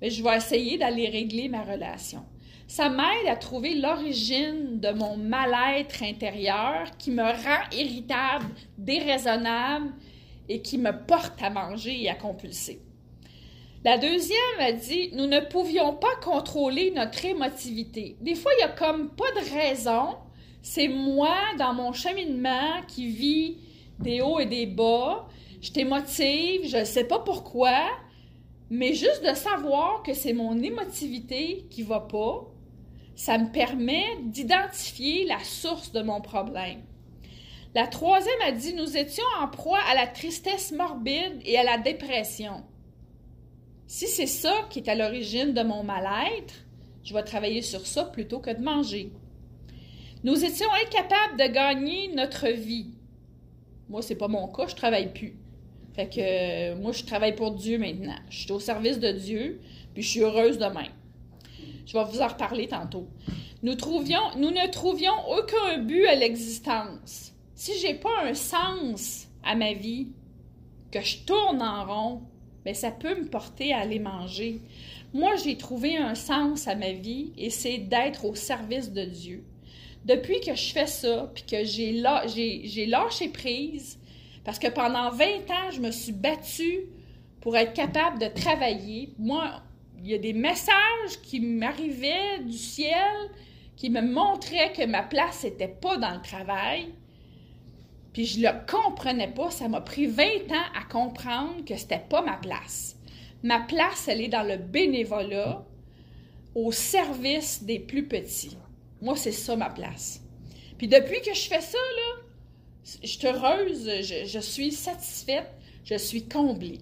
ben, 0.00 0.10
je 0.10 0.22
vais 0.22 0.36
essayer 0.36 0.76
d'aller 0.76 1.08
régler 1.08 1.48
ma 1.48 1.62
relation 1.62 2.24
ça 2.72 2.88
m'aide 2.88 3.28
à 3.28 3.36
trouver 3.36 3.74
l'origine 3.74 4.80
de 4.80 4.92
mon 4.92 5.18
mal-être 5.18 6.02
intérieur 6.02 6.86
qui 6.96 7.10
me 7.10 7.22
rend 7.22 7.68
irritable, 7.70 8.46
déraisonnable 8.78 9.92
et 10.48 10.62
qui 10.62 10.78
me 10.78 10.90
porte 11.06 11.42
à 11.42 11.50
manger 11.50 12.04
et 12.04 12.08
à 12.08 12.14
compulser. 12.14 12.80
La 13.84 13.98
deuxième 13.98 14.58
a 14.58 14.72
dit 14.72 15.10
Nous 15.12 15.26
ne 15.26 15.40
pouvions 15.40 15.92
pas 15.92 16.16
contrôler 16.22 16.92
notre 16.92 17.22
émotivité. 17.26 18.16
Des 18.22 18.34
fois, 18.34 18.50
il 18.54 18.64
n'y 18.64 18.70
a 18.70 18.74
comme 18.74 19.10
pas 19.10 19.30
de 19.32 19.50
raison. 19.54 20.14
C'est 20.62 20.88
moi, 20.88 21.36
dans 21.58 21.74
mon 21.74 21.92
cheminement, 21.92 22.80
qui 22.88 23.08
vis 23.08 23.58
des 23.98 24.22
hauts 24.22 24.40
et 24.40 24.46
des 24.46 24.64
bas. 24.64 25.28
Je 25.60 25.72
t'émotive, 25.72 26.66
je 26.66 26.78
ne 26.78 26.84
sais 26.84 27.04
pas 27.04 27.18
pourquoi, 27.18 27.90
mais 28.70 28.94
juste 28.94 29.22
de 29.28 29.34
savoir 29.34 30.02
que 30.02 30.14
c'est 30.14 30.32
mon 30.32 30.58
émotivité 30.62 31.66
qui 31.68 31.82
va 31.82 32.00
pas, 32.00 32.48
ça 33.22 33.38
me 33.38 33.52
permet 33.52 34.04
d'identifier 34.24 35.26
la 35.26 35.38
source 35.44 35.92
de 35.92 36.02
mon 36.02 36.20
problème. 36.20 36.80
La 37.72 37.86
troisième 37.86 38.40
a 38.44 38.50
dit, 38.50 38.74
nous 38.74 38.96
étions 38.96 39.22
en 39.40 39.46
proie 39.46 39.78
à 39.88 39.94
la 39.94 40.08
tristesse 40.08 40.72
morbide 40.72 41.40
et 41.44 41.56
à 41.56 41.62
la 41.62 41.78
dépression. 41.78 42.64
Si 43.86 44.08
c'est 44.08 44.26
ça 44.26 44.52
qui 44.70 44.80
est 44.80 44.88
à 44.88 44.96
l'origine 44.96 45.54
de 45.54 45.62
mon 45.62 45.84
mal-être, 45.84 46.52
je 47.04 47.14
vais 47.14 47.22
travailler 47.22 47.62
sur 47.62 47.86
ça 47.86 48.06
plutôt 48.06 48.40
que 48.40 48.50
de 48.50 48.60
manger. 48.60 49.12
Nous 50.24 50.44
étions 50.44 50.70
incapables 50.84 51.38
de 51.38 51.54
gagner 51.54 52.12
notre 52.16 52.48
vie. 52.48 52.88
Moi, 53.88 54.02
c'est 54.02 54.16
pas 54.16 54.26
mon 54.26 54.48
cas, 54.48 54.66
je 54.66 54.74
travaille 54.74 55.12
plus. 55.12 55.36
Fait 55.94 56.08
que 56.08 56.72
euh, 56.72 56.74
moi, 56.74 56.90
je 56.90 57.04
travaille 57.04 57.36
pour 57.36 57.52
Dieu 57.52 57.78
maintenant. 57.78 58.18
Je 58.30 58.38
suis 58.38 58.50
au 58.50 58.58
service 58.58 58.98
de 58.98 59.12
Dieu, 59.12 59.60
puis 59.94 60.02
je 60.02 60.08
suis 60.08 60.22
heureuse 60.22 60.58
de 60.58 60.64
même. 60.64 60.90
Je 61.86 61.96
vais 61.96 62.04
vous 62.04 62.20
en 62.20 62.28
reparler 62.28 62.68
tantôt. 62.68 63.08
Nous, 63.62 63.72
ne 63.72 64.70
trouvions 64.70 65.12
aucun 65.30 65.78
but 65.78 66.06
à 66.06 66.14
l'existence. 66.14 67.32
Si 67.54 67.78
j'ai 67.78 67.94
pas 67.94 68.24
un 68.24 68.34
sens 68.34 69.28
à 69.44 69.54
ma 69.54 69.72
vie, 69.72 70.08
que 70.90 71.00
je 71.00 71.18
tourne 71.18 71.62
en 71.62 71.84
rond, 71.84 72.22
mais 72.64 72.72
ben, 72.72 72.74
ça 72.74 72.90
peut 72.90 73.18
me 73.18 73.28
porter 73.28 73.72
à 73.72 73.80
aller 73.80 73.98
manger. 73.98 74.60
Moi, 75.14 75.36
j'ai 75.36 75.56
trouvé 75.56 75.96
un 75.96 76.14
sens 76.14 76.68
à 76.68 76.74
ma 76.74 76.92
vie 76.92 77.32
et 77.36 77.50
c'est 77.50 77.78
d'être 77.78 78.24
au 78.24 78.34
service 78.34 78.92
de 78.92 79.04
Dieu. 79.04 79.44
Depuis 80.04 80.40
que 80.40 80.54
je 80.54 80.72
fais 80.72 80.86
ça, 80.86 81.30
puis 81.34 81.44
que 81.44 81.64
j'ai, 81.64 82.02
j'ai 82.64 82.86
lâché 82.86 83.28
prise, 83.28 83.98
parce 84.44 84.58
que 84.58 84.68
pendant 84.68 85.10
20 85.10 85.24
ans, 85.24 85.70
je 85.72 85.80
me 85.80 85.90
suis 85.90 86.12
battue 86.12 86.86
pour 87.40 87.56
être 87.56 87.72
capable 87.72 88.18
de 88.18 88.26
travailler. 88.26 89.12
Moi, 89.18 89.62
il 90.02 90.10
y 90.10 90.14
a 90.14 90.18
des 90.18 90.32
messages 90.32 91.20
qui 91.22 91.38
m'arrivaient 91.40 92.40
du 92.40 92.58
ciel 92.58 93.30
qui 93.76 93.88
me 93.88 94.02
montraient 94.02 94.72
que 94.72 94.84
ma 94.84 95.02
place 95.02 95.44
n'était 95.44 95.68
pas 95.68 95.96
dans 95.96 96.14
le 96.14 96.20
travail. 96.20 96.88
Puis 98.12 98.26
je 98.26 98.40
le 98.40 98.50
comprenais 98.66 99.32
pas. 99.32 99.50
Ça 99.50 99.68
m'a 99.68 99.80
pris 99.80 100.06
20 100.06 100.24
ans 100.24 100.70
à 100.76 100.84
comprendre 100.90 101.64
que 101.64 101.76
c'était 101.76 102.02
pas 102.08 102.22
ma 102.22 102.36
place. 102.36 102.96
Ma 103.42 103.60
place, 103.60 104.08
elle 104.08 104.20
est 104.20 104.28
dans 104.28 104.46
le 104.46 104.56
bénévolat, 104.56 105.64
au 106.54 106.70
service 106.70 107.62
des 107.62 107.78
plus 107.78 108.06
petits. 108.06 108.56
Moi, 109.00 109.16
c'est 109.16 109.32
ça 109.32 109.56
ma 109.56 109.70
place. 109.70 110.20
Puis 110.78 110.86
depuis 110.86 111.20
que 111.22 111.34
je 111.34 111.48
fais 111.48 111.60
ça, 111.60 111.78
là, 111.78 112.22
je 113.02 113.06
suis 113.06 113.26
heureuse, 113.26 113.90
je, 114.02 114.26
je 114.26 114.38
suis 114.38 114.72
satisfaite, 114.72 115.50
je 115.84 115.96
suis 115.96 116.28
comblée. 116.28 116.80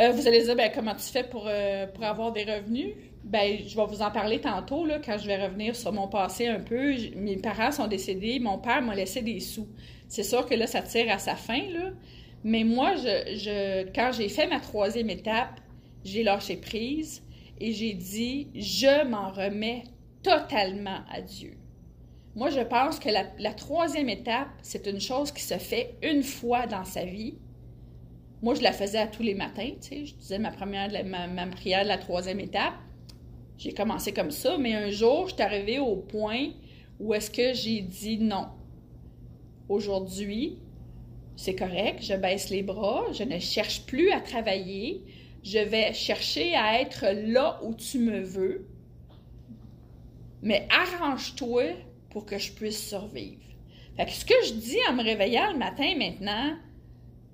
Euh, 0.00 0.12
vous 0.12 0.28
allez 0.28 0.44
dire, 0.44 0.54
ben, 0.54 0.70
comment 0.72 0.94
tu 0.94 1.06
fais 1.10 1.24
pour, 1.24 1.46
euh, 1.48 1.86
pour 1.88 2.04
avoir 2.04 2.32
des 2.32 2.44
revenus? 2.44 2.94
Ben, 3.24 3.58
je 3.66 3.76
vais 3.76 3.86
vous 3.86 4.00
en 4.00 4.12
parler 4.12 4.40
tantôt, 4.40 4.86
là, 4.86 5.00
quand 5.04 5.18
je 5.18 5.26
vais 5.26 5.44
revenir 5.44 5.74
sur 5.74 5.92
mon 5.92 6.06
passé 6.06 6.46
un 6.46 6.60
peu. 6.60 6.94
mes 7.16 7.36
parents 7.36 7.72
sont 7.72 7.88
décédés, 7.88 8.38
mon 8.38 8.58
père 8.58 8.80
m'a 8.80 8.94
laissé 8.94 9.22
des 9.22 9.40
sous. 9.40 9.68
C'est 10.06 10.22
sûr 10.22 10.46
que 10.46 10.54
là, 10.54 10.66
ça 10.68 10.82
tire 10.82 11.12
à 11.12 11.18
sa 11.18 11.34
fin, 11.34 11.62
là. 11.72 11.90
Mais 12.44 12.62
moi, 12.62 12.94
quand 13.94 14.10
j'ai 14.16 14.28
fait 14.28 14.46
ma 14.46 14.60
troisième 14.60 15.10
étape, 15.10 15.60
j'ai 16.04 16.22
lâché 16.22 16.56
prise 16.56 17.24
et 17.60 17.72
j'ai 17.72 17.92
dit, 17.92 18.48
je 18.54 19.04
m'en 19.04 19.30
remets 19.30 19.82
totalement 20.22 21.00
à 21.12 21.20
Dieu. 21.20 21.58
Moi, 22.36 22.50
je 22.50 22.60
pense 22.60 23.00
que 23.00 23.08
la 23.08 23.54
troisième 23.54 24.08
étape, 24.08 24.48
c'est 24.62 24.86
une 24.86 25.00
chose 25.00 25.32
qui 25.32 25.42
se 25.42 25.58
fait 25.58 25.96
une 26.02 26.22
fois 26.22 26.66
dans 26.68 26.84
sa 26.84 27.04
vie 27.04 27.34
moi, 28.42 28.54
je 28.54 28.62
la 28.62 28.72
faisais 28.72 28.98
à 28.98 29.06
tous 29.06 29.22
les 29.22 29.34
matins, 29.34 29.70
tu 29.80 29.88
sais. 29.88 30.06
Je 30.06 30.14
disais 30.14 30.38
ma 30.38 30.50
première, 30.50 30.90
ma, 31.04 31.26
ma 31.26 31.46
prière 31.46 31.82
de 31.82 31.88
la 31.88 31.98
troisième 31.98 32.40
étape. 32.40 32.74
J'ai 33.56 33.72
commencé 33.72 34.12
comme 34.12 34.30
ça, 34.30 34.56
mais 34.58 34.74
un 34.74 34.90
jour, 34.90 35.28
je 35.28 35.34
suis 35.34 35.42
arrivée 35.42 35.80
au 35.80 35.96
point 35.96 36.50
où 37.00 37.14
est-ce 37.14 37.30
que 37.30 37.52
j'ai 37.52 37.80
dit 37.80 38.18
non. 38.18 38.46
Aujourd'hui, 39.68 40.58
c'est 41.36 41.54
correct, 41.54 42.02
je 42.02 42.14
baisse 42.14 42.50
les 42.50 42.62
bras, 42.62 43.04
je 43.12 43.24
ne 43.24 43.38
cherche 43.38 43.84
plus 43.86 44.10
à 44.10 44.20
travailler, 44.20 45.02
je 45.42 45.58
vais 45.58 45.92
chercher 45.92 46.54
à 46.54 46.80
être 46.80 47.06
là 47.12 47.60
où 47.64 47.74
tu 47.74 47.98
me 47.98 48.20
veux, 48.20 48.66
mais 50.42 50.66
arrange-toi 50.70 51.74
pour 52.10 52.26
que 52.26 52.38
je 52.38 52.52
puisse 52.52 52.88
survivre. 52.88 53.42
Fait 53.96 54.08
ce 54.08 54.24
que 54.24 54.34
je 54.46 54.52
dis 54.54 54.78
en 54.88 54.94
me 54.94 55.02
réveillant 55.02 55.52
le 55.52 55.58
matin 55.58 55.94
maintenant, 55.96 56.56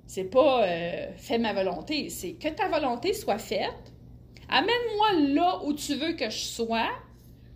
c'est 0.07 0.25
pas 0.25 0.65
euh, 0.67 1.09
fais 1.17 1.39
ma 1.39 1.53
volonté, 1.53 2.09
c'est 2.11 2.33
que 2.33 2.49
ta 2.49 2.69
volonté 2.69 3.13
soit 3.15 3.39
faite. 3.39 3.93
Amène-moi 4.49 5.35
là 5.35 5.61
où 5.65 5.73
tu 5.73 5.95
veux 5.95 6.13
que 6.13 6.29
je 6.31 6.39
sois. 6.39 6.91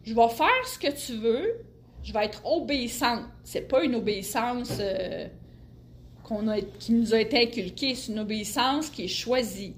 Je 0.05 0.15
vais 0.15 0.29
faire 0.29 0.67
ce 0.67 0.79
que 0.79 0.91
tu 0.91 1.19
veux. 1.19 1.65
Je 2.03 2.13
vais 2.13 2.25
être 2.25 2.47
obéissante. 2.47 3.25
C'est 3.45 3.69
pas 3.69 3.85
une 3.85 3.95
obéissance 3.95 4.79
euh, 4.81 5.29
a, 6.31 6.61
qui 6.79 6.93
nous 6.93 7.15
a 7.15 7.21
été 7.21 7.43
inculquée, 7.43 7.95
c'est 7.95 8.13
une 8.13 8.21
obéissance 8.21 8.91
qui 8.91 9.05
est 9.05 9.09
choisie. 9.09 9.75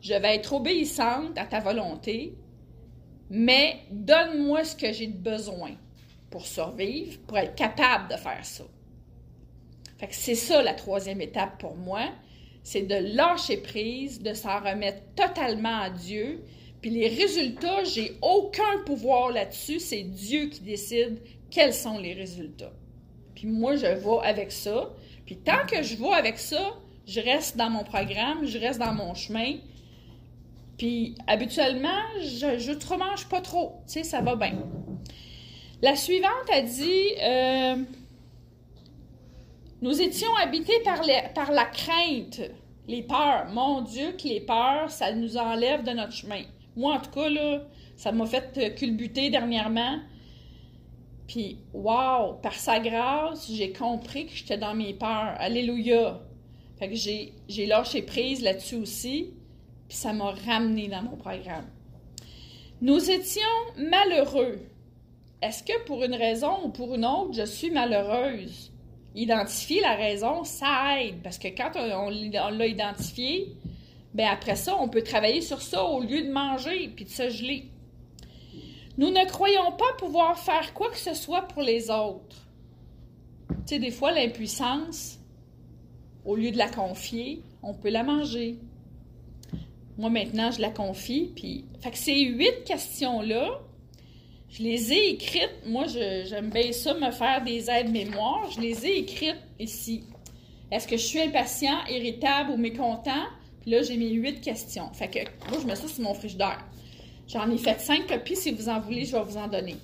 Je 0.00 0.14
vais 0.14 0.36
être 0.36 0.52
obéissante 0.52 1.36
à 1.36 1.44
ta 1.44 1.60
volonté, 1.60 2.34
mais 3.30 3.80
donne-moi 3.90 4.64
ce 4.64 4.76
que 4.76 4.92
j'ai 4.92 5.08
besoin 5.08 5.72
pour 6.30 6.46
survivre, 6.46 7.18
pour 7.26 7.38
être 7.38 7.54
capable 7.54 8.10
de 8.10 8.16
faire 8.16 8.44
ça. 8.44 8.64
Fait 9.98 10.06
que 10.06 10.14
c'est 10.14 10.34
ça 10.34 10.62
la 10.62 10.74
troisième 10.74 11.20
étape 11.20 11.58
pour 11.58 11.74
moi, 11.74 12.08
c'est 12.62 12.82
de 12.82 12.94
lâcher 13.16 13.56
prise, 13.56 14.22
de 14.22 14.32
s'en 14.32 14.60
remettre 14.60 15.00
totalement 15.16 15.80
à 15.80 15.90
Dieu. 15.90 16.44
Puis 16.80 16.90
les 16.90 17.08
résultats, 17.08 17.82
j'ai 17.84 18.16
aucun 18.22 18.82
pouvoir 18.86 19.32
là-dessus, 19.32 19.80
c'est 19.80 20.02
Dieu 20.02 20.46
qui 20.46 20.60
décide 20.60 21.18
quels 21.50 21.74
sont 21.74 21.98
les 21.98 22.14
résultats. 22.14 22.72
Puis 23.34 23.46
moi, 23.46 23.76
je 23.76 23.86
vais 23.86 24.26
avec 24.26 24.52
ça. 24.52 24.90
Puis 25.26 25.36
tant 25.36 25.66
que 25.66 25.82
je 25.82 25.96
vais 25.96 26.12
avec 26.12 26.38
ça, 26.38 26.74
je 27.06 27.20
reste 27.20 27.56
dans 27.56 27.70
mon 27.70 27.84
programme, 27.84 28.44
je 28.44 28.58
reste 28.58 28.78
dans 28.78 28.92
mon 28.92 29.14
chemin. 29.14 29.54
Puis 30.76 31.16
habituellement, 31.26 32.02
je 32.20 32.70
ne 32.70 32.86
remange 32.86 33.28
pas 33.28 33.40
trop. 33.40 33.80
Tu 33.86 33.94
sais, 33.94 34.04
ça 34.04 34.20
va 34.20 34.36
bien. 34.36 34.54
La 35.82 35.96
suivante 35.96 36.50
a 36.52 36.60
dit 36.62 37.14
euh, 37.22 37.76
Nous 39.80 40.02
étions 40.02 40.34
habités 40.42 40.80
par, 40.84 41.52
la 41.52 41.64
crainte, 41.66 42.40
les 42.88 43.02
peurs. 43.02 43.46
Mon 43.52 43.82
Dieu, 43.82 44.12
que 44.12 44.26
les 44.26 44.40
peurs, 44.40 44.90
ça 44.90 45.12
nous 45.12 45.36
enlève 45.36 45.84
de 45.84 45.92
notre 45.92 46.12
chemin. 46.12 46.42
Moi, 46.76 46.94
en 46.94 47.00
tout 47.00 47.10
cas, 47.10 47.28
ça 47.96 48.10
m'a 48.10 48.26
fait 48.26 48.74
culbuter 48.74 49.30
dernièrement. 49.30 50.00
Puis, 51.28 51.58
wow, 51.72 52.34
par 52.42 52.54
sa 52.54 52.80
grâce, 52.80 53.52
j'ai 53.52 53.72
compris 53.72 54.26
que 54.26 54.32
j'étais 54.34 54.58
dans 54.58 54.74
mes 54.74 54.94
peurs. 54.94 55.36
Alléluia. 55.38 56.22
Fait 56.78 56.88
que 56.88 56.94
j'ai 56.96 57.66
lâché 57.66 58.02
prise 58.02 58.42
là-dessus 58.42 58.76
aussi, 58.76 59.34
puis 59.88 59.96
ça 59.96 60.12
m'a 60.12 60.32
ramené 60.46 60.88
dans 60.88 61.02
mon 61.02 61.16
programme. 61.16 61.66
Nous 62.80 63.10
étions 63.10 63.42
malheureux. 63.76 64.60
Est-ce 65.42 65.62
que 65.62 65.84
pour 65.84 66.02
une 66.02 66.14
raison 66.14 66.64
ou 66.64 66.68
pour 66.68 66.94
une 66.94 67.04
autre, 67.04 67.32
je 67.32 67.44
suis 67.44 67.70
malheureuse? 67.70 68.72
Identifier 69.18 69.80
la 69.80 69.96
raison, 69.96 70.44
ça 70.44 71.00
aide, 71.00 71.22
parce 71.24 71.38
que 71.38 71.48
quand 71.48 71.72
on, 71.74 72.08
l'a 72.50 72.66
identifié, 72.68 73.52
ben 74.14 74.28
après 74.30 74.54
ça, 74.54 74.76
on 74.78 74.86
peut 74.86 75.02
travailler 75.02 75.40
sur 75.40 75.60
ça 75.60 75.82
au 75.82 76.00
lieu 76.00 76.22
de 76.22 76.30
manger 76.30 76.88
puis 76.94 77.04
de 77.04 77.10
se 77.10 77.28
geler. 77.28 77.64
Nous 78.96 79.10
ne 79.10 79.26
croyons 79.26 79.72
pas 79.72 79.92
pouvoir 79.98 80.38
faire 80.38 80.72
quoi 80.72 80.88
que 80.92 80.98
ce 80.98 81.14
soit 81.14 81.42
pour 81.42 81.62
les 81.62 81.90
autres. 81.90 82.46
Tu 83.48 83.56
sais, 83.66 83.78
des 83.80 83.90
fois, 83.90 84.12
l'impuissance, 84.12 85.18
au 86.24 86.36
lieu 86.36 86.52
de 86.52 86.56
la 86.56 86.68
confier, 86.68 87.42
on 87.60 87.74
peut 87.74 87.90
la 87.90 88.04
manger. 88.04 88.56
Moi, 89.96 90.10
maintenant, 90.10 90.52
je 90.52 90.60
la 90.60 90.70
confie. 90.70 91.32
Puis, 91.34 91.64
fait 91.80 91.90
que 91.90 91.98
ces 91.98 92.20
huit 92.20 92.62
questions-là, 92.64 93.62
je 94.50 94.62
les 94.62 94.92
ai 94.92 95.10
écrites. 95.10 95.66
Moi, 95.66 95.86
j'aime 95.86 96.50
bien 96.50 96.72
ça, 96.72 96.94
me 96.94 97.10
faire 97.10 97.42
des 97.44 97.70
aides-mémoires. 97.70 98.50
Je 98.50 98.60
les 98.60 98.86
ai 98.86 98.98
écrites 98.98 99.42
ici. 99.58 100.04
Est-ce 100.70 100.86
que 100.86 100.96
je 100.96 101.02
suis 101.02 101.20
impatient, 101.20 101.84
irritable 101.88 102.50
ou 102.52 102.56
mécontent? 102.56 103.26
Puis 103.60 103.70
là, 103.70 103.82
j'ai 103.82 103.96
mes 103.96 104.10
huit 104.10 104.40
questions. 104.40 104.90
Fait 104.92 105.08
que 105.08 105.18
moi, 105.50 105.58
je 105.60 105.66
mets 105.66 105.76
ça 105.76 105.88
sur 105.88 106.02
mon 106.02 106.14
frigidaire. 106.14 106.64
J'en 107.26 107.50
ai 107.50 107.58
fait 107.58 107.80
cinq 107.80 108.06
copies. 108.06 108.36
Si 108.36 108.50
vous 108.50 108.68
en 108.68 108.80
voulez, 108.80 109.04
je 109.04 109.12
vais 109.12 109.22
vous 109.22 109.36
en 109.36 109.48
donner. 109.48 109.76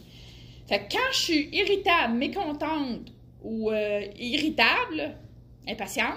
Fait 0.67 0.79
que 0.81 0.93
quand 0.93 1.13
je 1.13 1.19
suis 1.19 1.49
irritable, 1.53 2.15
mécontente 2.15 3.13
ou 3.43 3.71
euh, 3.71 4.07
irritable, 4.19 5.15
impatiente, 5.69 6.17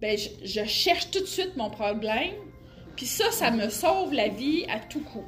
ben 0.00 0.18
je, 0.18 0.64
cherche 0.64 1.10
tout 1.10 1.20
de 1.20 1.26
suite 1.26 1.56
mon 1.56 1.70
problème. 1.70 2.34
Puis 2.96 3.06
ça, 3.06 3.30
ça 3.30 3.50
me 3.50 3.70
sauve 3.70 4.12
la 4.12 4.28
vie 4.28 4.66
à 4.68 4.78
tout 4.78 5.00
coup. 5.00 5.24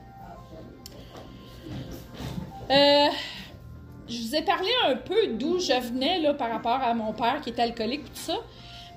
Euh, 2.70 3.09
je 4.09 4.22
vous 4.22 4.35
ai 4.35 4.42
parlé 4.42 4.70
un 4.87 4.96
peu 4.96 5.27
d'où 5.29 5.59
je 5.59 5.79
venais 5.81 6.18
là, 6.20 6.33
par 6.33 6.50
rapport 6.50 6.81
à 6.83 6.94
mon 6.94 7.12
père 7.12 7.40
qui 7.42 7.50
est 7.50 7.61
alcoolique 7.61 8.05
tout 8.05 8.14
ça. 8.14 8.37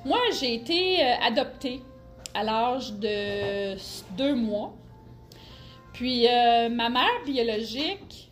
Moi, 0.05 0.19
j'ai 0.39 0.53
été 0.53 1.03
euh, 1.03 1.13
adoptée 1.25 1.81
à 2.33 2.43
l'âge 2.43 2.93
de 2.93 3.75
deux 4.15 4.35
mois. 4.35 4.73
Puis 5.91 6.27
euh, 6.27 6.69
ma 6.69 6.89
mère 6.89 7.23
biologique 7.25 8.31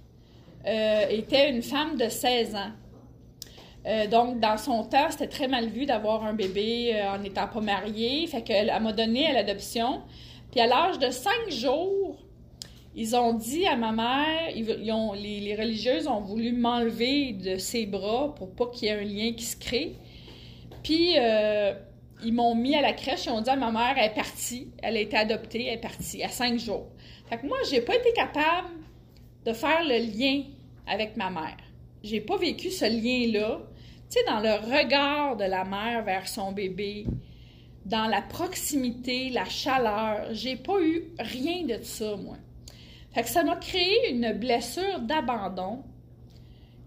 était 0.67 1.51
une 1.51 1.61
femme 1.61 1.95
de 1.95 2.09
16 2.09 2.55
ans. 2.55 4.07
Donc, 4.09 4.39
dans 4.39 4.57
son 4.57 4.83
temps, 4.83 5.11
c'était 5.11 5.27
très 5.27 5.47
mal 5.47 5.67
vu 5.67 5.85
d'avoir 5.85 6.23
un 6.23 6.33
bébé 6.33 6.99
en 7.07 7.19
n'étant 7.19 7.47
pas 7.47 7.61
mariée. 7.61 8.25
Fait 8.25 8.41
qu'elle 8.41 8.73
m'a 8.81 8.91
donné 8.91 9.27
à 9.27 9.33
l'adoption. 9.33 10.01
Puis 10.49 10.59
à 10.59 10.65
l'âge 10.65 10.97
de 10.97 11.11
5 11.11 11.51
jours, 11.51 12.04
ils 12.95 13.15
ont 13.15 13.33
dit 13.33 13.65
à 13.67 13.75
ma 13.75 13.91
mère, 13.91 14.49
ils, 14.55 14.91
ont, 14.91 15.13
les, 15.13 15.55
religieuses 15.55 16.07
ont 16.07 16.21
voulu 16.21 16.53
m'enlever 16.53 17.33
de 17.33 17.57
ses 17.57 17.85
bras 17.85 18.33
pour 18.35 18.55
pas 18.55 18.67
qu'il 18.67 18.87
y 18.87 18.91
ait 18.91 18.95
un 18.95 19.03
lien 19.03 19.33
qui 19.33 19.43
se 19.43 19.57
crée. 19.57 19.95
Puis 20.81 21.15
ils 22.23 22.33
m'ont 22.33 22.55
mis 22.55 22.75
à 22.75 22.81
la 22.81 22.93
crèche 22.93 23.27
et 23.27 23.29
ont 23.29 23.41
dit 23.41 23.49
à 23.49 23.55
ma 23.55 23.71
mère, 23.71 23.95
elle 23.97 24.11
est 24.11 24.15
partie, 24.15 24.69
elle 24.81 24.97
a 24.97 24.99
été 24.99 25.17
adoptée, 25.17 25.65
elle 25.65 25.75
est 25.75 25.81
partie 25.81 26.23
à 26.23 26.29
5 26.29 26.57
jours. 26.59 26.87
Fait 27.29 27.37
que 27.37 27.45
moi, 27.45 27.57
j'ai 27.69 27.81
pas 27.81 27.95
été 27.95 28.13
capable 28.13 28.69
de 29.45 29.53
faire 29.53 29.83
le 29.83 29.97
lien 29.97 30.43
avec 30.87 31.17
ma 31.17 31.29
mère. 31.29 31.57
J'ai 32.03 32.21
pas 32.21 32.37
vécu 32.37 32.71
ce 32.71 32.85
lien-là. 32.85 33.61
Tu 34.09 34.19
sais, 34.19 34.25
dans 34.25 34.39
le 34.39 34.53
regard 34.53 35.35
de 35.35 35.45
la 35.45 35.65
mère 35.65 36.03
vers 36.03 36.27
son 36.27 36.51
bébé, 36.51 37.05
dans 37.85 38.07
la 38.07 38.21
proximité, 38.21 39.29
la 39.29 39.45
chaleur, 39.45 40.27
j'ai 40.31 40.55
pas 40.55 40.79
eu 40.81 41.05
rien 41.19 41.63
de 41.63 41.81
ça, 41.83 42.15
moi. 42.15 42.37
Fait 43.15 43.23
que 43.23 43.29
ça 43.29 43.43
m'a 43.43 43.55
créé 43.55 44.11
une 44.11 44.33
blessure 44.33 44.99
d'abandon 44.99 45.81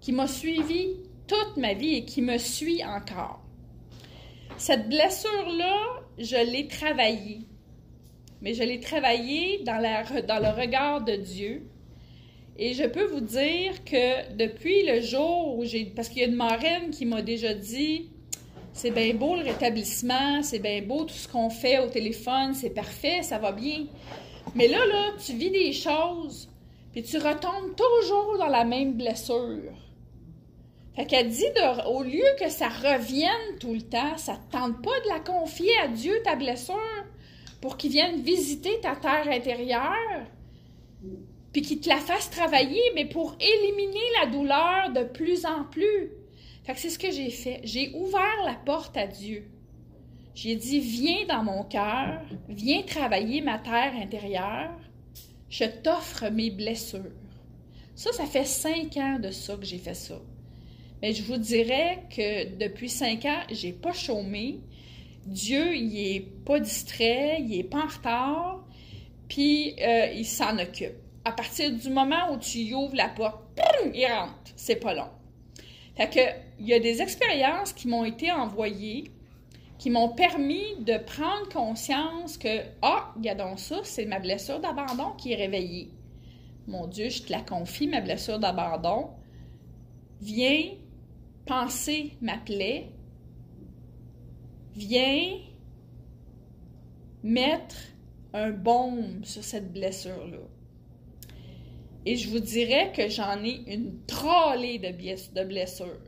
qui 0.01 0.13
m'a 0.13 0.29
suivi 0.29 0.91
toute 1.27 1.57
ma 1.57 1.75
vie 1.75 1.97
et 1.97 2.05
qui 2.05 2.23
me 2.23 2.39
suit 2.39 2.85
encore. 2.85 3.43
Cette 4.57 4.89
blessure-là, 4.89 5.75
je 6.19 6.37
l'ai 6.53 6.69
travaillée 6.69 7.49
mais 8.41 8.55
je 8.55 8.63
l'ai 8.63 8.81
travaillé 8.81 9.63
dans, 9.65 9.83
dans 10.27 10.39
le 10.39 10.61
regard 10.61 11.03
de 11.03 11.17
Dieu. 11.17 11.69
Et 12.57 12.75
je 12.75 12.85
peux 12.85 13.07
vous 13.07 13.21
dire 13.21 13.85
que 13.85 14.35
depuis 14.37 14.87
le 14.87 15.01
jour 15.01 15.57
où 15.57 15.65
j'ai... 15.65 15.85
Parce 15.85 16.09
qu'il 16.09 16.23
y 16.23 16.25
a 16.25 16.29
une 16.29 16.35
marraine 16.35 16.91
qui 16.91 17.07
m'a 17.07 17.23
déjà 17.23 17.55
dit, 17.55 18.11
c'est 18.73 18.91
bien 18.91 19.15
beau 19.15 19.37
le 19.37 19.43
rétablissement, 19.43 20.43
c'est 20.43 20.59
bien 20.59 20.83
beau 20.83 21.05
tout 21.05 21.15
ce 21.15 21.29
qu'on 21.29 21.51
fait 21.51 21.79
au 21.79 21.89
téléphone, 21.89 22.55
c'est 22.55 22.71
parfait, 22.71 23.23
ça 23.23 23.39
va 23.39 23.53
bien. 23.53 23.87
Mais 24.55 24.69
là, 24.69 24.85
là, 24.87 25.13
tu 25.25 25.35
vis 25.35 25.51
des 25.51 25.73
choses, 25.73 26.49
puis 26.93 27.03
tu 27.03 27.19
retombes 27.19 27.77
toujours 27.77 28.39
dans 28.39 28.49
la 28.49 28.65
même 28.65 28.95
blessure. 28.95 29.73
Fait 30.97 31.07
qu'elle 31.07 31.29
dit, 31.29 31.45
au 31.87 32.03
lieu 32.03 32.25
que 32.41 32.49
ça 32.51 32.69
revienne 32.69 33.59
tout 33.61 33.73
le 33.73 33.83
temps, 33.83 34.17
ça 34.17 34.33
ne 34.33 34.51
tente 34.51 34.83
pas 34.83 34.99
de 35.01 35.09
la 35.09 35.21
confier 35.21 35.71
à 35.85 35.89
Dieu, 35.89 36.21
ta 36.25 36.35
blessure 36.35 36.77
pour 37.61 37.77
qu'il 37.77 37.91
vienne 37.91 38.21
visiter 38.21 38.81
ta 38.81 38.97
terre 38.97 39.29
intérieure, 39.29 40.27
puis 41.53 41.63
qu'il 41.63 41.81
te 41.81 41.89
la 41.89 41.99
fasse 41.99 42.31
travailler, 42.31 42.83
mais 42.95 43.05
pour 43.05 43.37
éliminer 43.41 44.01
la 44.21 44.27
douleur 44.27 44.91
de 44.95 45.05
plus 45.05 45.45
en 45.45 45.65
plus. 45.65 46.13
Fait 46.65 46.75
que 46.75 46.81
c'est 46.81 46.91
ce 46.91 46.99
que 46.99 47.11
j'ai 47.11 47.31
fait. 47.31 47.61
J'ai 47.65 47.93
ouvert 47.95 48.45
la 48.45 48.55
porte 48.55 48.97
à 48.97 49.07
Dieu. 49.07 49.49
J'ai 50.41 50.55
dit, 50.55 50.79
viens 50.79 51.27
dans 51.27 51.43
mon 51.43 51.65
cœur, 51.65 52.23
viens 52.49 52.83
travailler 52.83 53.41
ma 53.41 53.59
terre 53.59 53.93
intérieure, 54.01 54.71
je 55.51 55.65
t'offre 55.65 56.29
mes 56.31 56.51
blessures. 56.51 57.11
Ça, 57.97 58.13
ça 58.13 58.25
fait 58.25 58.45
cinq 58.45 58.97
ans 58.99 59.19
de 59.19 59.33
ça 59.33 59.57
que 59.57 59.65
j'ai 59.67 59.79
fait 59.79 59.95
ça. 59.95 60.15
Mais 61.03 61.13
je 61.13 61.25
vous 61.25 61.39
dirais 61.39 62.05
que 62.09 62.57
depuis 62.57 62.89
cinq 62.89 63.25
ans, 63.25 63.41
j'ai 63.51 63.73
pas 63.73 63.93
chômé, 63.93 64.61
Dieu, 65.27 65.75
il 65.75 65.99
est 65.99 66.21
pas 66.45 66.61
distrait, 66.61 67.39
il 67.41 67.59
est 67.59 67.65
pas 67.65 67.83
en 67.83 67.89
retard, 67.89 68.65
puis 69.27 69.75
euh, 69.81 70.13
il 70.15 70.25
s'en 70.25 70.57
occupe. 70.61 70.95
à 71.25 71.33
partir 71.33 71.73
du 71.73 71.91
moment 71.91 72.33
où 72.33 72.39
tu 72.39 72.73
ouvres 72.75 72.95
la 72.95 73.09
porte, 73.09 73.43
il 73.93 74.07
rentre. 74.07 74.53
C'est 74.55 74.77
pas 74.77 74.95
long. 74.95 75.11
Fait 75.97 76.09
que, 76.09 76.21
il 76.61 76.69
y 76.69 76.75
a 76.75 76.79
des 76.79 77.03
expériences 77.03 77.73
qui 77.73 77.89
m'ont 77.89 78.05
été 78.05 78.31
envoyées 78.31 79.11
qui 79.79 79.91
m'ont 79.91 80.09
permis 80.09 80.77
de 80.81 80.99
prendre 80.99 81.49
conscience 81.53 82.37
que, 82.37 82.63
ah, 82.83 83.13
regardons 83.17 83.57
ça, 83.57 83.77
c'est 83.85 84.07
ma 84.07 84.19
blessure 84.19 84.61
d'abandon 84.61 85.13
qui 85.17 85.33
est 85.33 85.37
réveillée. 85.37 85.91
Mon 86.67 86.87
Dieu, 86.87 87.09
je 87.09 87.23
te 87.23 87.33
la 87.33 87.41
confie, 87.41 87.87
ma 87.87 88.01
blessure 88.01 88.39
d'abandon. 88.39 89.11
Viens 90.21 90.65
penser 91.47 92.13
ma 92.21 92.37
plaie. 92.39 92.91
Viens 94.75 95.39
mettre 97.23 97.77
un 98.35 98.51
baume 98.51 99.25
sur 99.25 99.45
cette 99.45 99.73
blessure-là. 99.73 100.39
Et 102.05 102.17
je 102.17 102.29
vous 102.31 102.41
dirais 102.41 102.93
que 102.95 103.09
j'en 103.09 103.43
ai 103.45 103.63
une 103.73 104.05
trollée 104.07 104.79
de 104.79 105.45
blessures. 105.45 106.01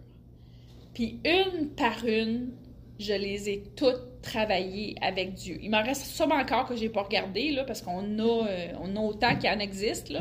Puis 0.94 1.20
une 1.24 1.70
par 1.70 2.04
une, 2.04 2.52
je 3.00 3.14
les 3.14 3.48
ai 3.48 3.62
toutes 3.76 4.20
travaillées 4.22 4.94
avec 5.00 5.34
Dieu. 5.34 5.58
Il 5.62 5.70
m'en 5.70 5.82
reste 5.82 6.04
sûrement 6.04 6.36
encore 6.36 6.66
que 6.66 6.76
je 6.76 6.82
n'ai 6.82 6.88
pas 6.90 7.02
regardé, 7.02 7.50
là, 7.52 7.64
parce 7.64 7.80
qu'on 7.82 8.18
a, 8.18 8.46
euh, 8.46 8.96
a 8.96 9.00
autant 9.00 9.36
qu'il 9.36 9.48
en 9.50 9.58
existe. 9.58 10.12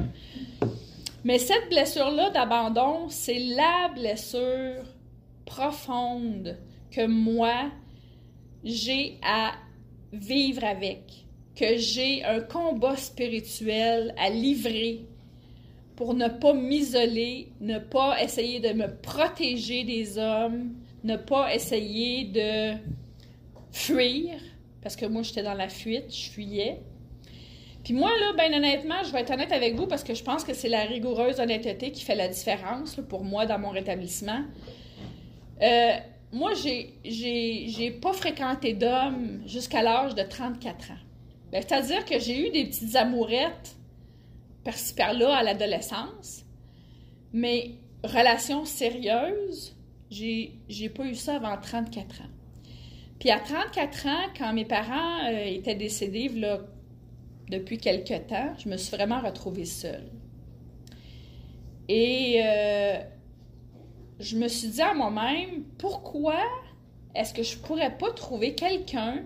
Mais 1.24 1.38
cette 1.38 1.70
blessure-là 1.70 2.30
d'abandon, 2.30 3.10
c'est 3.10 3.40
la 3.40 3.90
blessure 3.94 4.84
profonde 5.46 6.58
que 6.92 7.06
moi, 7.06 7.70
j'ai 8.64 9.18
à 9.22 9.52
vivre 10.14 10.64
avec, 10.64 11.26
que 11.56 11.78
j'ai 11.78 12.24
un 12.24 12.40
combat 12.40 12.96
spirituel 12.96 14.16
à 14.18 14.30
livrer 14.30 15.06
pour 15.98 16.14
ne 16.14 16.30
pas 16.30 16.54
m'isoler, 16.54 17.52
ne 17.60 17.78
pas 17.78 18.24
essayer 18.24 18.62
de 18.62 18.70
me 18.70 18.88
protéger 19.02 19.84
des 19.84 20.18
hommes, 20.18 20.74
ne 21.04 21.16
pas 21.16 21.54
essayer 21.54 22.26
de 22.26 22.78
fuir, 23.72 24.40
parce 24.82 24.96
que 24.96 25.06
moi 25.06 25.24
j'étais 25.24 25.44
dans 25.44 25.54
la 25.54 25.70
fuite, 25.70 26.14
je 26.14 26.30
fuyais. 26.30 26.82
Puis 27.84 27.94
moi, 27.94 28.10
là, 28.20 28.34
ben 28.38 28.54
honnêtement, 28.54 29.04
je 29.04 29.12
vais 29.12 29.22
être 29.22 29.32
honnête 29.32 29.52
avec 29.52 29.76
vous 29.76 29.88
parce 29.88 30.04
que 30.04 30.14
je 30.14 30.24
pense 30.24 30.44
que 30.44 30.54
c'est 30.54 30.70
la 30.70 30.82
rigoureuse 30.82 31.40
honnêteté 31.40 31.92
qui 31.92 32.04
fait 32.04 32.16
la 32.16 32.28
différence 32.28 33.00
pour 33.08 33.24
moi 33.24 33.46
dans 33.46 33.58
mon 33.58 33.70
rétablissement. 33.70 34.42
Euh, 35.62 35.98
moi, 36.32 36.52
j'ai, 36.54 37.92
pas 38.02 38.14
fréquenté 38.14 38.74
d'hommes 38.74 39.42
jusqu'à 39.46 39.82
l'âge 39.82 40.14
de 40.14 40.24
34 40.24 40.92
ans. 40.92 40.94
Ben, 41.52 41.64
c'est-à-dire 41.66 42.06
que 42.06 42.20
j'ai 42.20 42.48
eu 42.48 42.52
des 42.52 42.66
petites 42.66 42.96
amourettes 42.96 43.76
par-ci 44.64 44.94
par-là 44.94 45.38
à 45.38 45.44
l'adolescence, 45.44 46.46
mais 47.34 47.72
relations 48.04 48.66
sérieuses, 48.66 49.76
j'ai, 50.10 50.90
pas 50.96 51.06
eu 51.06 51.16
ça 51.16 51.36
avant 51.36 51.58
34 51.58 52.22
ans. 52.22 52.30
Puis 53.20 53.30
à 53.30 53.40
34 53.40 54.08
ans, 54.08 54.30
quand 54.38 54.54
mes 54.54 54.66
parents 54.66 55.26
euh, 55.30 55.46
étaient 55.46 55.76
décédés, 55.76 56.32
depuis 57.50 57.78
quelque 57.78 58.18
temps, 58.28 58.54
je 58.58 58.70
me 58.70 58.78
suis 58.78 58.96
vraiment 58.96 59.22
retrouvée 59.22 59.66
seule. 59.66 60.10
Et 61.88 62.42
euh, 62.44 63.00
je 64.20 64.38
me 64.38 64.48
suis 64.48 64.70
dit 64.70 64.82
à 64.82 64.94
moi-même, 64.94 65.64
pourquoi 65.78 66.38
est-ce 67.16 67.34
que 67.34 67.44
je 67.44 67.58
pourrais 67.58 67.98
pas 67.98 68.12
trouver 68.12 68.54
quelqu'un 68.56 69.24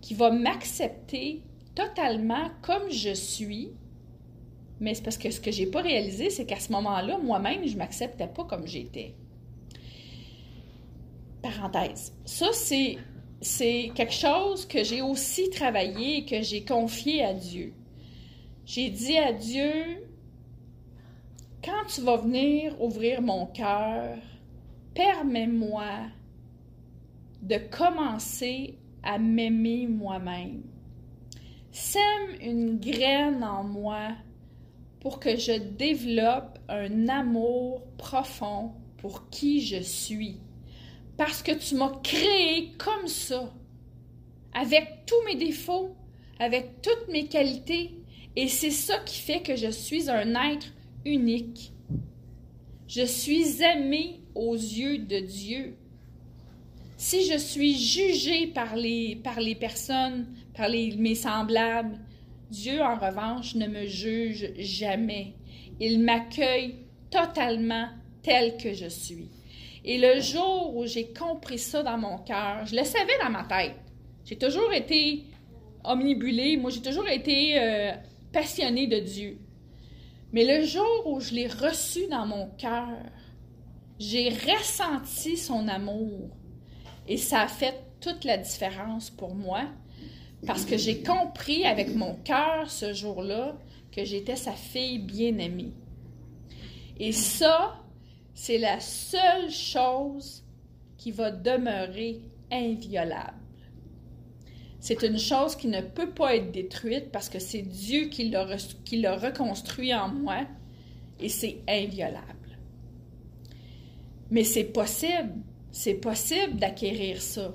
qui 0.00 0.14
va 0.14 0.30
m'accepter 0.30 1.42
totalement 1.74 2.50
comme 2.62 2.90
je 2.90 3.12
suis? 3.12 3.72
Mais 4.80 4.94
c'est 4.94 5.02
parce 5.02 5.18
que 5.18 5.30
ce 5.30 5.40
que 5.40 5.50
j'ai 5.50 5.66
pas 5.66 5.82
réalisé, 5.82 6.30
c'est 6.30 6.46
qu'à 6.46 6.58
ce 6.58 6.72
moment-là, 6.72 7.18
moi-même, 7.18 7.66
je 7.66 7.76
m'acceptais 7.76 8.28
pas 8.28 8.44
comme 8.44 8.66
j'étais. 8.66 9.14
Parenthèse. 11.42 12.12
Ça, 12.24 12.48
c'est, 12.52 12.98
c'est 13.40 13.90
quelque 13.94 14.12
chose 14.12 14.66
que 14.66 14.82
j'ai 14.82 15.02
aussi 15.02 15.50
travaillé 15.50 16.18
et 16.18 16.24
que 16.24 16.42
j'ai 16.42 16.64
confié 16.64 17.24
à 17.24 17.34
Dieu. 17.34 17.74
J'ai 18.64 18.90
dit 18.90 19.16
à 19.16 19.32
Dieu, 19.32 19.72
quand 21.64 21.86
tu 21.88 22.02
vas 22.02 22.16
venir 22.16 22.80
ouvrir 22.80 23.22
mon 23.22 23.46
cœur, 23.46 24.18
permets-moi 24.94 25.84
de 27.42 27.56
commencer 27.56 28.78
à 29.02 29.18
m'aimer 29.18 29.86
moi-même. 29.86 30.62
Sème 31.70 32.02
une 32.40 32.78
graine 32.78 33.44
en 33.44 33.62
moi 33.62 34.10
pour 35.00 35.20
que 35.20 35.36
je 35.36 35.52
développe 35.52 36.58
un 36.68 37.08
amour 37.08 37.82
profond 37.96 38.72
pour 38.98 39.30
qui 39.30 39.60
je 39.60 39.80
suis. 39.80 40.40
Parce 41.18 41.42
que 41.42 41.52
tu 41.52 41.74
m'as 41.74 41.98
créé 42.02 42.72
comme 42.78 43.08
ça, 43.08 43.52
avec 44.54 45.04
tous 45.04 45.20
mes 45.26 45.34
défauts, 45.34 45.96
avec 46.38 46.80
toutes 46.80 47.08
mes 47.08 47.26
qualités. 47.26 47.90
Et 48.36 48.46
c'est 48.46 48.70
ça 48.70 48.98
qui 49.00 49.18
fait 49.18 49.42
que 49.42 49.56
je 49.56 49.68
suis 49.68 50.08
un 50.08 50.34
être 50.52 50.68
unique. 51.04 51.72
Je 52.86 53.02
suis 53.02 53.60
aimé 53.62 54.20
aux 54.36 54.54
yeux 54.54 54.98
de 54.98 55.18
Dieu. 55.18 55.74
Si 56.96 57.26
je 57.26 57.36
suis 57.36 57.76
jugé 57.76 58.46
par 58.46 58.76
les, 58.76 59.16
par 59.16 59.40
les 59.40 59.56
personnes, 59.56 60.26
par 60.54 60.70
mes 60.70 61.14
semblables, 61.16 61.98
Dieu, 62.48 62.80
en 62.80 62.96
revanche, 62.96 63.56
ne 63.56 63.66
me 63.66 63.86
juge 63.86 64.52
jamais. 64.56 65.34
Il 65.80 66.00
m'accueille 66.00 66.76
totalement 67.10 67.88
tel 68.22 68.56
que 68.56 68.72
je 68.72 68.88
suis. 68.88 69.28
Et 69.88 69.96
le 69.96 70.20
jour 70.20 70.76
où 70.76 70.86
j'ai 70.86 71.14
compris 71.14 71.58
ça 71.58 71.82
dans 71.82 71.96
mon 71.96 72.18
cœur, 72.18 72.66
je 72.66 72.76
le 72.76 72.84
savais 72.84 73.18
dans 73.22 73.30
ma 73.30 73.44
tête. 73.44 73.74
J'ai 74.26 74.36
toujours 74.36 74.70
été 74.70 75.24
omnibulée, 75.82 76.58
moi 76.58 76.70
j'ai 76.70 76.82
toujours 76.82 77.08
été 77.08 77.58
euh, 77.58 77.92
passionnée 78.30 78.86
de 78.86 78.98
Dieu. 78.98 79.38
Mais 80.34 80.44
le 80.44 80.66
jour 80.66 81.06
où 81.06 81.20
je 81.20 81.32
l'ai 81.32 81.46
reçu 81.46 82.06
dans 82.08 82.26
mon 82.26 82.50
cœur, 82.58 82.98
j'ai 83.98 84.28
ressenti 84.28 85.38
son 85.38 85.66
amour. 85.68 86.36
Et 87.06 87.16
ça 87.16 87.40
a 87.40 87.48
fait 87.48 87.82
toute 88.02 88.26
la 88.26 88.36
différence 88.36 89.08
pour 89.08 89.34
moi 89.34 89.62
parce 90.46 90.66
que 90.66 90.76
j'ai 90.76 91.02
compris 91.02 91.64
avec 91.64 91.94
mon 91.94 92.14
cœur 92.14 92.70
ce 92.70 92.92
jour-là 92.92 93.56
que 93.90 94.04
j'étais 94.04 94.36
sa 94.36 94.52
fille 94.52 94.98
bien-aimée. 94.98 95.72
Et 97.00 97.12
ça, 97.12 97.80
c'est 98.38 98.58
la 98.58 98.78
seule 98.78 99.50
chose 99.50 100.44
qui 100.96 101.10
va 101.10 101.32
demeurer 101.32 102.20
inviolable. 102.52 103.34
C'est 104.78 105.02
une 105.02 105.18
chose 105.18 105.56
qui 105.56 105.66
ne 105.66 105.80
peut 105.80 106.10
pas 106.10 106.36
être 106.36 106.52
détruite 106.52 107.10
parce 107.10 107.28
que 107.28 107.40
c'est 107.40 107.62
Dieu 107.62 108.04
qui 108.04 108.30
l'a, 108.30 108.46
reconstruit 109.16 109.92
en 109.92 110.10
moi 110.10 110.46
et 111.18 111.28
c'est 111.28 111.58
inviolable. 111.68 112.60
Mais 114.30 114.44
c'est 114.44 114.72
possible, 114.72 115.34
c'est 115.72 115.94
possible 115.94 116.60
d'acquérir 116.60 117.20
ça. 117.20 117.52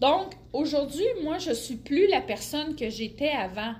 Donc, 0.00 0.32
aujourd'hui, 0.52 1.06
moi, 1.22 1.38
je 1.38 1.52
suis 1.52 1.76
plus 1.76 2.08
la 2.08 2.20
personne 2.20 2.74
que 2.74 2.90
j'étais 2.90 3.30
avant. 3.30 3.74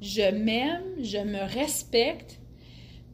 Je 0.00 0.28
m'aime, 0.32 1.04
je 1.04 1.18
me 1.18 1.42
respecte, 1.54 2.39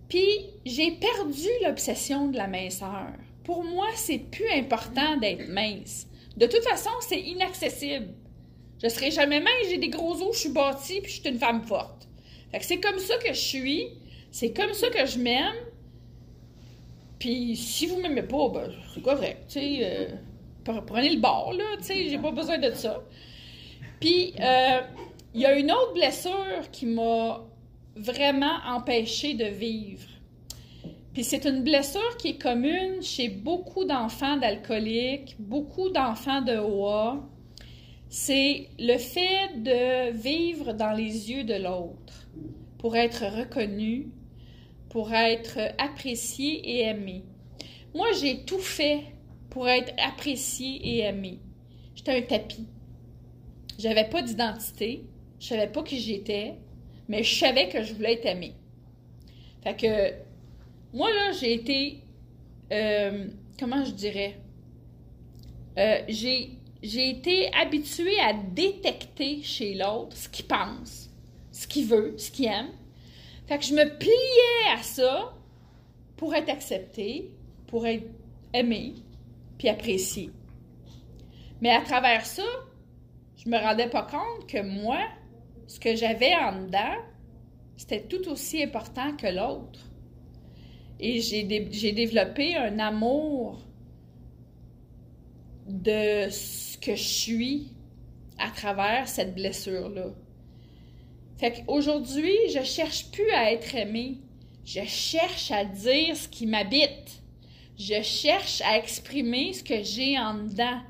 puis 0.09 0.51
j'ai 0.65 0.93
perdu 0.93 1.49
l'obsession 1.65 2.29
de 2.29 2.37
la 2.37 2.47
minceur. 2.47 3.13
Pour 3.45 3.65
moi, 3.65 3.87
c'est 3.95 4.19
plus 4.19 4.49
important 4.51 5.17
d'être 5.19 5.49
mince. 5.49 6.07
De 6.37 6.47
toute 6.47 6.63
façon, 6.65 6.91
c'est 7.01 7.21
inaccessible. 7.21 8.09
Je 8.83 8.89
serai 8.89 9.11
jamais 9.11 9.41
mince, 9.41 9.69
j'ai 9.71 9.79
des 9.79 9.89
gros 9.89 10.21
os, 10.23 10.35
je 10.35 10.41
suis 10.41 10.49
bâtie, 10.51 11.01
puis 11.01 11.11
je 11.11 11.21
suis 11.21 11.31
une 11.31 11.39
femme 11.39 11.63
forte. 11.63 12.09
Fait 12.51 12.59
que 12.59 12.65
c'est 12.65 12.81
comme 12.81 12.99
ça 12.99 13.17
que 13.19 13.33
je 13.33 13.41
suis, 13.41 13.89
c'est 14.31 14.53
comme 14.53 14.75
ça 14.75 14.91
que 14.91 15.07
je 15.07 15.19
m'aime, 15.19 15.55
puis 17.19 17.57
si 17.57 17.87
vous 17.87 17.99
m'aimez 18.01 18.23
pas, 18.23 18.49
ben, 18.51 18.71
c'est 18.95 19.03
correct, 19.03 19.45
tu 19.49 19.61
sais, 19.61 19.79
euh, 19.83 20.81
prenez 20.87 21.11
le 21.11 21.21
bord, 21.21 21.55
là, 21.55 21.65
tu 21.79 21.85
sais, 21.85 22.09
j'ai 22.11 22.19
pas 22.19 22.31
besoin 22.31 22.59
de 22.59 22.71
ça. 22.73 23.03
Puis, 23.99 24.35
euh, 24.41 24.81
il 25.35 25.41
y 25.41 25.47
a 25.47 25.59
une 25.59 25.71
autre 25.73 25.95
blessure 25.95 26.71
qui 26.71 26.87
m'a 26.87 27.45
vraiment 27.97 28.59
empêché 28.67 29.35
de 29.35 29.47
vivre. 29.47 30.09
Puis 31.13 31.25
c'est 31.25 31.47
une 31.47 31.65
blessure 31.65 32.17
qui 32.19 32.29
est 32.29 32.39
commune 32.39 33.03
chez 33.03 33.29
beaucoup 33.31 33.85
d'enfants 33.85 34.37
d'alcooliques, 34.37 35.37
beaucoup 35.39 35.89
d'enfants 35.89 36.43
de 36.43 36.59
OA. 36.59 37.27
C'est 38.09 38.69
le 38.79 38.99
fait 38.99 39.63
de 39.63 40.13
vivre 40.13 40.75
dans 40.75 40.93
les 40.93 41.31
yeux 41.31 41.45
de 41.45 41.55
l'autre 41.55 42.29
pour 42.79 42.97
être 42.97 43.25
reconnu, 43.25 44.11
pour 44.91 45.13
être 45.13 45.59
apprécié 45.79 46.61
et 46.69 46.83
aimé. 46.83 47.25
Moi, 47.95 48.09
j'ai 48.21 48.45
tout 48.45 48.59
fait 48.59 49.01
pour 49.49 49.69
être 49.69 49.95
apprécié 50.07 50.77
et 50.87 50.99
aimé. 51.01 51.41
J'étais 51.95 52.19
un 52.19 52.23
tapis. 52.23 52.67
J'avais 53.79 54.09
pas 54.09 54.21
d'identité, 54.21 55.05
je 55.41 55.47
savais 55.47 55.69
pas 55.69 55.83
qui 55.83 55.99
j'étais, 55.99 56.57
mais 57.09 57.23
je 57.23 57.39
savais 57.39 57.69
que 57.69 57.83
je 57.83 57.95
voulais 57.95 58.15
être 58.15 58.27
aimée. 58.27 58.55
Fait 59.63 59.77
que, 59.77 60.15
moi, 60.97 61.11
là, 61.13 61.33
j'ai 61.33 61.55
été, 61.55 62.01
euh, 62.73 63.27
comment 63.59 63.85
je 63.85 63.93
dirais, 63.93 64.39
euh, 65.79 66.01
j'ai, 66.09 66.59
été 66.83 67.53
habituée 67.55 68.19
à 68.21 68.33
détecter 68.33 69.43
chez 69.43 69.75
l'autre 69.75 70.17
ce 70.17 70.29
qu'il 70.29 70.47
pense, 70.47 71.11
ce 71.53 71.67
qu'il 71.67 71.87
veut, 71.87 72.15
ce 72.17 72.31
qu'il 72.31 72.47
aime. 72.47 72.71
Fait 73.47 73.59
que 73.59 73.65
je 73.65 73.75
me 73.75 73.99
pliais 73.99 74.75
à 74.79 74.83
ça 74.83 75.35
pour 76.17 76.35
être 76.35 76.49
acceptée, 76.49 77.31
pour 77.67 77.87
être 77.87 78.07
aimée, 78.53 78.95
puis 79.59 79.69
appréciée. 79.69 80.31
Mais 81.61 81.71
à 81.71 81.81
travers 81.83 82.25
ça, 82.25 82.45
je 83.37 83.51
me 83.51 83.59
rendais 83.59 83.89
pas 83.89 84.03
compte 84.03 84.47
que 84.49 84.63
moi, 84.63 84.99
ce 85.67 85.81
que 85.81 85.97
j'avais 85.97 86.35
en 86.35 86.65
dedans, 86.65 86.97
c'était 87.77 88.03
tout 88.03 88.29
aussi 88.29 88.63
important 88.63 89.17
que 89.17 89.27
l'autre. 89.27 89.81
Et 90.99 91.21
j'ai 91.21 91.43
développé 91.93 92.57
un 92.57 92.79
amour 92.79 93.61
de 95.67 96.29
ce 96.31 96.79
que 96.79 96.95
je 96.95 97.03
suis 97.03 97.73
à 98.39 98.51
travers 98.51 99.09
cette 99.09 99.35
blessure-là. 99.35 100.15
Fait 101.39 101.53
qu'aujourd'hui, 101.53 102.35
je 102.55 102.63
cherche 102.63 103.11
plus 103.11 103.31
à 103.31 103.53
être 103.53 103.75
aimée. 103.75 104.19
Je 104.65 104.85
cherche 104.85 105.51
à 105.51 105.65
dire 105.65 106.17
ce 106.17 106.29
qui 106.29 106.47
m'habite. 106.47 107.23
Je 107.79 108.01
cherche 108.03 108.63
à 108.63 108.79
exprimer 108.79 109.53
ce 109.53 109.63
que 109.63 109.83
j'ai 109.83 110.19
en 110.19 110.35
dedans. 110.35 110.81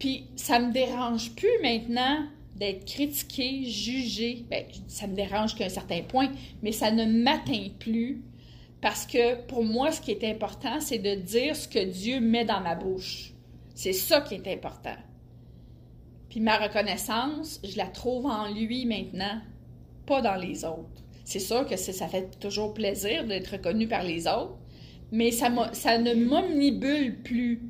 Puis 0.00 0.26
ça 0.34 0.58
me 0.58 0.72
dérange 0.72 1.30
plus 1.36 1.62
maintenant 1.62 2.26
d'être 2.56 2.84
critiqué, 2.84 3.64
jugé. 3.64 4.44
Ben, 4.50 4.64
ça 4.86 5.06
me 5.06 5.14
dérange 5.14 5.54
qu'à 5.54 5.66
un 5.66 5.70
certain 5.70 6.02
point, 6.02 6.30
mais 6.62 6.72
ça 6.72 6.90
ne 6.90 7.04
m'atteint 7.04 7.68
plus 7.78 8.22
parce 8.84 9.06
que 9.06 9.36
pour 9.46 9.64
moi, 9.64 9.92
ce 9.92 10.00
qui 10.02 10.10
est 10.10 10.30
important, 10.30 10.78
c'est 10.78 10.98
de 10.98 11.14
dire 11.14 11.56
ce 11.56 11.66
que 11.66 11.82
Dieu 11.82 12.20
met 12.20 12.44
dans 12.44 12.60
ma 12.60 12.74
bouche. 12.74 13.32
C'est 13.74 13.94
ça 13.94 14.20
qui 14.20 14.34
est 14.34 14.46
important. 14.46 14.96
Puis 16.28 16.40
ma 16.40 16.58
reconnaissance, 16.58 17.60
je 17.64 17.78
la 17.78 17.86
trouve 17.86 18.26
en 18.26 18.52
lui 18.52 18.84
maintenant, 18.84 19.40
pas 20.04 20.20
dans 20.20 20.34
les 20.34 20.66
autres. 20.66 21.02
C'est 21.24 21.38
sûr 21.38 21.66
que 21.66 21.76
ça 21.76 22.08
fait 22.08 22.38
toujours 22.38 22.74
plaisir 22.74 23.24
d'être 23.24 23.52
reconnu 23.52 23.88
par 23.88 24.02
les 24.02 24.26
autres, 24.26 24.58
mais 25.10 25.30
ça, 25.30 25.50
ça 25.72 25.96
ne 25.96 26.12
m'omnibule 26.12 27.22
plus. 27.22 27.62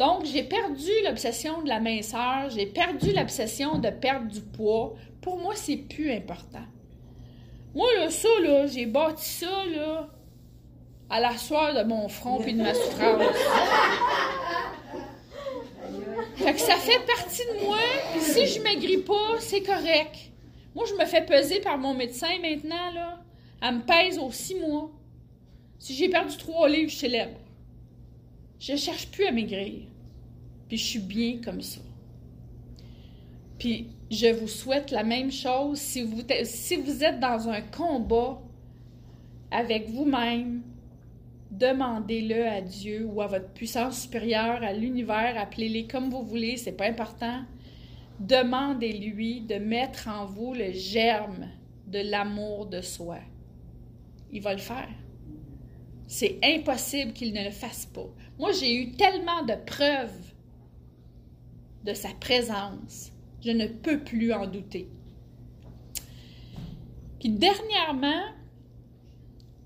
Donc, 0.00 0.24
j'ai 0.24 0.44
perdu 0.44 0.90
l'obsession 1.04 1.60
de 1.60 1.68
la 1.68 1.78
minceur, 1.78 2.48
j'ai 2.48 2.64
perdu 2.64 3.12
l'obsession 3.12 3.76
de 3.76 3.90
perdre 3.90 4.28
du 4.28 4.40
poids. 4.40 4.94
Pour 5.20 5.36
moi, 5.36 5.52
c'est 5.54 5.76
plus 5.76 6.10
important. 6.10 6.64
Moi, 7.74 7.86
là, 7.98 8.08
ça, 8.08 8.28
là, 8.42 8.66
j'ai 8.66 8.86
bâti 8.86 9.28
ça, 9.28 9.66
là, 9.66 10.08
à 11.10 11.20
la 11.20 11.36
soie 11.36 11.74
de 11.74 11.86
mon 11.86 12.08
front 12.08 12.40
et 12.40 12.54
de 12.54 12.62
ma 12.62 12.72
souffrance. 12.72 13.22
fait 16.36 16.54
que 16.54 16.60
ça 16.60 16.76
fait 16.76 17.04
partie 17.06 17.42
de 17.44 17.66
moi, 17.66 17.76
puis 18.12 18.22
si 18.22 18.46
je 18.46 18.62
maigris 18.62 19.02
pas, 19.02 19.38
c'est 19.38 19.62
correct. 19.62 20.16
Moi, 20.74 20.86
je 20.88 20.94
me 20.94 21.04
fais 21.04 21.26
peser 21.26 21.60
par 21.60 21.76
mon 21.76 21.92
médecin 21.92 22.38
maintenant, 22.40 22.90
là. 22.94 23.18
Elle 23.60 23.74
me 23.74 23.82
pèse 23.82 24.18
aux 24.18 24.32
six 24.32 24.54
mois. 24.54 24.90
Si 25.78 25.94
j'ai 25.94 26.08
perdu 26.08 26.38
trois 26.38 26.70
livres, 26.70 26.90
je 26.90 26.96
célèbre. 26.96 27.38
Je 28.58 28.76
cherche 28.76 29.10
plus 29.10 29.26
à 29.26 29.30
maigrir. 29.30 29.89
Puis 30.70 30.78
je 30.78 30.84
suis 30.84 30.98
bien 31.00 31.40
comme 31.44 31.60
ça. 31.60 31.80
Puis 33.58 33.88
je 34.08 34.28
vous 34.28 34.46
souhaite 34.46 34.92
la 34.92 35.02
même 35.02 35.32
chose 35.32 35.78
si 35.78 36.02
vous, 36.02 36.22
si 36.44 36.76
vous 36.76 37.02
êtes 37.02 37.18
dans 37.18 37.48
un 37.48 37.60
combat 37.60 38.40
avec 39.50 39.88
vous-même. 39.88 40.62
Demandez-le 41.50 42.46
à 42.46 42.60
Dieu 42.60 43.04
ou 43.04 43.20
à 43.20 43.26
votre 43.26 43.48
puissance 43.48 44.02
supérieure, 44.02 44.62
à 44.62 44.72
l'univers, 44.72 45.34
appelez-les 45.36 45.88
comme 45.88 46.08
vous 46.08 46.22
voulez, 46.22 46.56
c'est 46.56 46.70
pas 46.70 46.86
important. 46.86 47.42
Demandez-lui 48.20 49.40
de 49.40 49.56
mettre 49.56 50.06
en 50.06 50.24
vous 50.24 50.54
le 50.54 50.70
germe 50.70 51.48
de 51.88 51.98
l'amour 51.98 52.66
de 52.66 52.80
soi. 52.80 53.18
Il 54.30 54.40
va 54.40 54.52
le 54.52 54.60
faire. 54.60 54.88
C'est 56.06 56.38
impossible 56.44 57.12
qu'il 57.12 57.32
ne 57.32 57.42
le 57.42 57.50
fasse 57.50 57.86
pas. 57.86 58.06
Moi, 58.38 58.52
j'ai 58.52 58.72
eu 58.72 58.92
tellement 58.92 59.42
de 59.42 59.54
preuves 59.66 60.29
de 61.84 61.94
sa 61.94 62.10
présence. 62.20 63.12
Je 63.44 63.50
ne 63.50 63.66
peux 63.66 64.00
plus 64.00 64.32
en 64.32 64.46
douter. 64.46 64.88
Puis 67.18 67.30
dernièrement, 67.30 68.22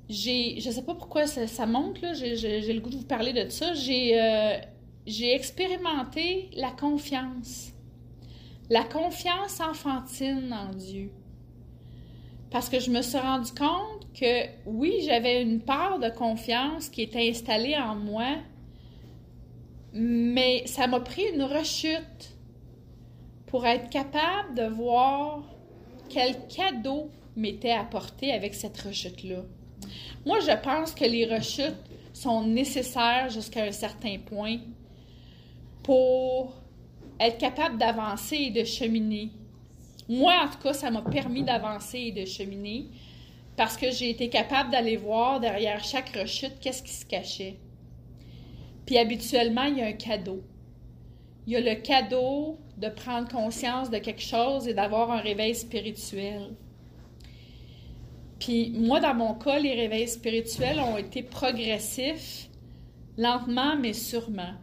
j'ai, 0.08 0.60
je 0.60 0.68
ne 0.68 0.74
sais 0.74 0.82
pas 0.82 0.94
pourquoi 0.94 1.26
ça, 1.26 1.66
monte, 1.66 2.00
là, 2.00 2.12
j'ai, 2.12 2.72
le 2.72 2.80
goût 2.80 2.90
de 2.90 2.96
vous 2.96 3.06
parler 3.06 3.32
de 3.32 3.48
ça, 3.48 3.74
j'ai, 3.74 4.20
euh, 4.20 4.58
j'ai 5.06 5.34
expérimenté 5.34 6.50
la 6.54 6.70
confiance. 6.70 7.72
La 8.70 8.82
confiance 8.82 9.60
enfantine 9.60 10.52
en 10.52 10.74
Dieu. 10.74 11.10
Parce 12.50 12.68
que 12.68 12.80
je 12.80 12.90
me 12.90 13.02
suis 13.02 13.18
rendu 13.18 13.50
compte 13.52 14.06
que 14.14 14.46
oui, 14.66 15.02
j'avais 15.04 15.42
une 15.42 15.60
part 15.60 15.98
de 15.98 16.08
confiance 16.08 16.88
qui 16.88 17.02
était 17.02 17.28
installée 17.28 17.76
en 17.76 17.96
moi, 17.96 18.36
mais 19.94 20.66
ça 20.66 20.88
m'a 20.88 20.98
pris 20.98 21.22
une 21.32 21.44
rechute 21.44 22.36
pour 23.46 23.64
être 23.64 23.88
capable 23.90 24.56
de 24.56 24.66
voir 24.66 25.44
quel 26.08 26.36
cadeau 26.48 27.10
m'était 27.36 27.70
apporté 27.70 28.32
avec 28.32 28.54
cette 28.54 28.80
rechute-là. 28.80 29.42
Moi, 30.26 30.40
je 30.40 30.56
pense 30.62 30.92
que 30.92 31.04
les 31.04 31.26
rechutes 31.26 31.76
sont 32.12 32.44
nécessaires 32.44 33.30
jusqu'à 33.30 33.64
un 33.64 33.72
certain 33.72 34.18
point 34.18 34.58
pour 35.84 36.54
être 37.20 37.38
capable 37.38 37.78
d'avancer 37.78 38.36
et 38.36 38.50
de 38.50 38.64
cheminer. 38.64 39.30
Moi, 40.08 40.34
en 40.44 40.48
tout 40.48 40.58
cas, 40.58 40.72
ça 40.72 40.90
m'a 40.90 41.02
permis 41.02 41.44
d'avancer 41.44 41.98
et 41.98 42.12
de 42.12 42.24
cheminer 42.24 42.86
parce 43.56 43.76
que 43.76 43.92
j'ai 43.92 44.10
été 44.10 44.28
capable 44.28 44.70
d'aller 44.70 44.96
voir 44.96 45.38
derrière 45.38 45.84
chaque 45.84 46.16
rechute 46.16 46.58
qu'est-ce 46.60 46.82
qui 46.82 46.92
se 46.92 47.06
cachait. 47.06 47.56
Puis 48.86 48.98
habituellement, 48.98 49.64
il 49.64 49.78
y 49.78 49.82
a 49.82 49.86
un 49.86 49.92
cadeau. 49.92 50.42
Il 51.46 51.52
y 51.52 51.56
a 51.56 51.60
le 51.60 51.80
cadeau 51.80 52.58
de 52.78 52.88
prendre 52.88 53.28
conscience 53.28 53.90
de 53.90 53.98
quelque 53.98 54.22
chose 54.22 54.66
et 54.66 54.74
d'avoir 54.74 55.10
un 55.10 55.20
réveil 55.20 55.54
spirituel. 55.54 56.54
Puis 58.38 58.72
moi, 58.76 59.00
dans 59.00 59.14
mon 59.14 59.34
cas, 59.34 59.58
les 59.58 59.74
réveils 59.74 60.08
spirituels 60.08 60.80
ont 60.80 60.98
été 60.98 61.22
progressifs, 61.22 62.48
lentement 63.16 63.76
mais 63.76 63.92
sûrement. 63.92 64.54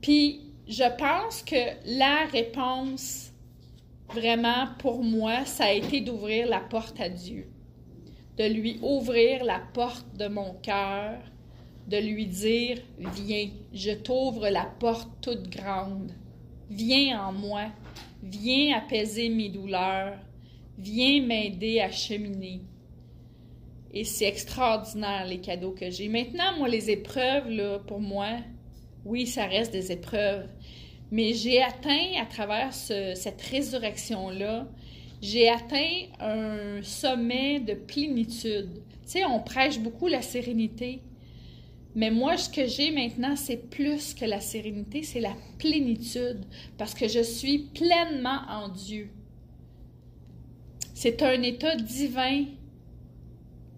Puis 0.00 0.40
je 0.68 0.84
pense 0.96 1.42
que 1.42 1.56
la 1.98 2.26
réponse, 2.30 3.32
vraiment 4.08 4.68
pour 4.78 5.02
moi, 5.02 5.44
ça 5.44 5.64
a 5.64 5.72
été 5.72 6.00
d'ouvrir 6.00 6.48
la 6.48 6.60
porte 6.60 7.00
à 7.00 7.08
Dieu, 7.08 7.48
de 8.36 8.44
lui 8.44 8.78
ouvrir 8.82 9.44
la 9.44 9.60
porte 9.72 10.16
de 10.16 10.28
mon 10.28 10.54
cœur 10.54 11.18
de 11.88 11.96
lui 11.96 12.26
dire 12.26 12.78
Viens, 12.98 13.48
je 13.72 13.92
t'ouvre 13.92 14.48
la 14.48 14.64
porte 14.78 15.10
toute 15.22 15.48
grande. 15.48 16.12
Viens 16.70 17.20
en 17.26 17.32
moi, 17.32 17.66
viens 18.22 18.76
apaiser 18.76 19.30
mes 19.30 19.48
douleurs, 19.48 20.18
viens 20.76 21.22
m'aider 21.22 21.80
à 21.80 21.90
cheminer. 21.90 22.60
Et 23.94 24.04
c'est 24.04 24.26
extraordinaire 24.26 25.26
les 25.26 25.40
cadeaux 25.40 25.72
que 25.72 25.90
j'ai. 25.90 26.08
Maintenant, 26.08 26.56
moi, 26.58 26.68
les 26.68 26.90
épreuves, 26.90 27.48
là, 27.48 27.78
pour 27.78 28.00
moi, 28.00 28.36
oui, 29.06 29.26
ça 29.26 29.46
reste 29.46 29.72
des 29.72 29.90
épreuves. 29.90 30.46
Mais 31.10 31.32
j'ai 31.32 31.62
atteint, 31.62 32.20
à 32.20 32.26
travers 32.26 32.74
cette 32.74 33.40
résurrection-là, 33.50 34.68
j'ai 35.22 35.48
atteint 35.48 36.06
un 36.20 36.82
sommet 36.82 37.60
de 37.60 37.72
plénitude. 37.72 38.82
Tu 39.04 39.12
sais, 39.12 39.24
on 39.24 39.40
prêche 39.40 39.78
beaucoup 39.78 40.06
la 40.06 40.20
sérénité, 40.20 41.00
mais 41.94 42.10
moi, 42.10 42.36
ce 42.36 42.48
que 42.48 42.66
j'ai 42.66 42.90
maintenant, 42.90 43.34
c'est 43.36 43.70
plus 43.70 44.14
que 44.14 44.24
la 44.24 44.40
sérénité, 44.40 45.02
c'est 45.02 45.20
la 45.20 45.34
plénitude, 45.58 46.44
parce 46.76 46.94
que 46.94 47.08
je 47.08 47.22
suis 47.22 47.58
pleinement 47.74 48.40
en 48.48 48.68
Dieu. 48.68 49.10
C'est 50.94 51.22
un 51.22 51.42
état 51.42 51.76
divin 51.76 52.44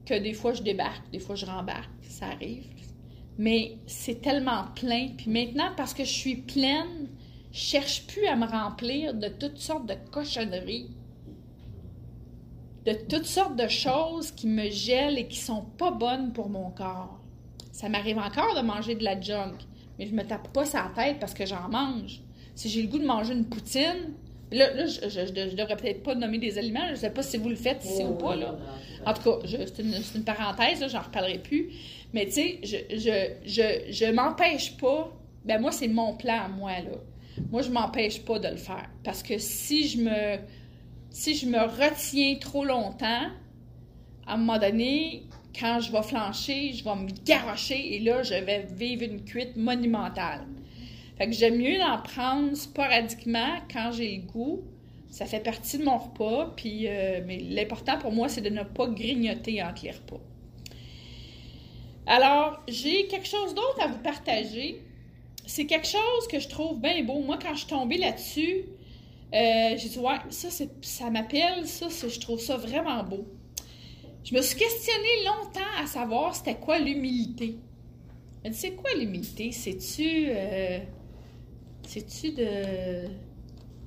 que 0.06 0.18
des 0.18 0.32
fois 0.32 0.54
je 0.54 0.62
débarque, 0.62 1.10
des 1.12 1.18
fois 1.18 1.34
je 1.34 1.46
rembarque, 1.46 1.90
ça 2.02 2.26
arrive. 2.26 2.64
Mais 3.38 3.78
c'est 3.86 4.20
tellement 4.20 4.64
plein. 4.74 5.08
Puis 5.16 5.30
maintenant, 5.30 5.70
parce 5.76 5.94
que 5.94 6.04
je 6.04 6.12
suis 6.12 6.36
pleine, 6.36 7.08
je 7.52 7.58
cherche 7.58 8.06
plus 8.06 8.26
à 8.26 8.36
me 8.36 8.46
remplir 8.46 9.14
de 9.14 9.28
toutes 9.28 9.58
sortes 9.58 9.86
de 9.86 9.94
cochonneries, 10.10 10.90
de 12.84 12.92
toutes 13.08 13.26
sortes 13.26 13.56
de 13.56 13.68
choses 13.68 14.30
qui 14.32 14.46
me 14.46 14.68
gèlent 14.68 15.18
et 15.18 15.28
qui 15.28 15.38
sont 15.38 15.62
pas 15.78 15.90
bonnes 15.90 16.32
pour 16.32 16.48
mon 16.48 16.70
corps. 16.70 17.19
Ça 17.72 17.88
m'arrive 17.88 18.18
encore 18.18 18.54
de 18.56 18.62
manger 18.62 18.94
de 18.94 19.04
la 19.04 19.20
junk, 19.20 19.56
mais 19.98 20.06
je 20.06 20.14
me 20.14 20.22
tape 20.22 20.52
pas 20.52 20.64
sa 20.64 20.90
tête 20.94 21.18
parce 21.20 21.34
que 21.34 21.46
j'en 21.46 21.68
mange. 21.68 22.20
Si 22.54 22.68
j'ai 22.68 22.82
le 22.82 22.88
goût 22.88 22.98
de 22.98 23.06
manger 23.06 23.34
une 23.34 23.46
poutine, 23.46 24.14
Là, 24.52 24.74
là 24.74 24.86
je, 24.86 25.08
je, 25.08 25.54
devrais 25.54 25.76
peut-être 25.76 26.02
pas 26.02 26.14
nommer 26.14 26.38
des 26.38 26.58
aliments. 26.58 26.88
Je 26.90 26.96
sais 26.96 27.10
pas 27.10 27.22
si 27.22 27.38
vous 27.38 27.48
le 27.48 27.56
faites 27.56 27.84
ici 27.84 28.02
ou 28.04 28.14
pas. 28.14 28.34
Là. 28.34 28.56
En 29.06 29.14
tout 29.14 29.22
cas, 29.22 29.46
c'est 29.46 29.78
une, 29.78 29.94
une, 30.14 30.24
parenthèse, 30.24 30.84
j'en 30.90 31.02
reparlerai 31.02 31.38
plus. 31.38 31.70
Mais 32.12 32.26
tu 32.26 32.32
sais, 32.32 32.58
je, 32.62 32.76
je, 32.96 33.34
je, 33.46 33.92
je 33.92 34.12
m'empêche 34.12 34.76
pas. 34.76 35.12
Ben 35.44 35.60
moi, 35.60 35.70
c'est 35.70 35.88
mon 35.88 36.16
plan 36.16 36.46
à 36.46 36.48
moi, 36.48 36.72
là. 36.80 36.98
Moi, 37.50 37.62
je 37.62 37.70
m'empêche 37.70 38.24
pas 38.24 38.38
de 38.38 38.48
le 38.48 38.56
faire. 38.56 38.90
Parce 39.04 39.22
que 39.22 39.38
si 39.38 39.86
je 39.86 39.98
me 39.98 40.38
si 41.10 41.34
je 41.34 41.46
me 41.46 41.58
retiens 41.58 42.36
trop 42.40 42.64
longtemps, 42.64 43.26
à 44.26 44.34
un 44.34 44.36
moment 44.36 44.58
donné, 44.58 45.24
quand 45.58 45.80
je 45.80 45.92
vais 45.92 46.02
flancher, 46.02 46.72
je 46.72 46.84
vais 46.84 46.96
me 46.96 47.08
garocher 47.24 47.94
et 47.94 47.98
là, 48.00 48.22
je 48.22 48.34
vais 48.34 48.66
vivre 48.72 49.02
une 49.02 49.24
cuite 49.24 49.56
monumentale. 49.56 50.46
Fait 51.18 51.26
que 51.26 51.32
j'aime 51.32 51.58
mieux 51.58 51.80
en 51.82 51.98
prendre 52.00 52.56
sporadiquement 52.56 53.58
quand 53.72 53.92
j'ai 53.92 54.16
le 54.16 54.22
goût. 54.22 54.62
Ça 55.08 55.26
fait 55.26 55.40
partie 55.40 55.78
de 55.78 55.84
mon 55.84 55.98
repas, 55.98 56.54
puis 56.56 56.86
euh, 56.86 57.20
mais 57.26 57.38
l'important 57.38 57.98
pour 57.98 58.12
moi, 58.12 58.28
c'est 58.28 58.40
de 58.40 58.48
ne 58.48 58.62
pas 58.62 58.86
grignoter 58.86 59.62
entre 59.62 59.84
les 59.84 59.90
repas. 59.90 60.20
Alors, 62.06 62.62
j'ai 62.68 63.06
quelque 63.06 63.26
chose 63.26 63.54
d'autre 63.54 63.80
à 63.82 63.88
vous 63.88 63.98
partager. 63.98 64.80
C'est 65.46 65.66
quelque 65.66 65.86
chose 65.86 66.28
que 66.30 66.38
je 66.38 66.48
trouve 66.48 66.80
bien 66.80 67.02
beau. 67.04 67.20
Moi, 67.20 67.38
quand 67.42 67.52
je 67.54 67.58
suis 67.60 67.68
tombée 67.68 67.98
là-dessus, 67.98 68.64
euh, 69.34 69.76
j'ai 69.76 69.88
dit, 69.88 69.98
ouais, 69.98 70.16
ça, 70.30 70.48
ça 70.80 71.10
m'appelle, 71.10 71.66
ça, 71.66 71.88
je 71.88 72.18
trouve 72.18 72.40
ça 72.40 72.56
vraiment 72.56 73.02
beau. 73.04 73.26
Je 74.24 74.34
me 74.34 74.42
suis 74.42 74.58
questionnée 74.58 75.24
longtemps 75.24 75.82
à 75.82 75.86
savoir 75.86 76.34
c'était 76.34 76.56
quoi 76.56 76.78
l'humilité. 76.78 77.56
Elle 78.42 78.52
dit, 78.52 78.58
c'est 78.58 78.72
quoi 78.74 78.90
l'humilité? 78.98 79.52
C'est-tu. 79.52 80.26
Euh, 80.28 80.78
c'est-tu 81.86 82.32
de 82.32 83.08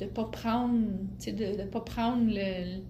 ne 0.01 0.07
pas 0.07 0.25
prendre. 0.25 0.85
de 1.25 1.61
ne 1.61 1.65
pas 1.65 1.81
prendre 1.81 2.25
le, 2.27 2.81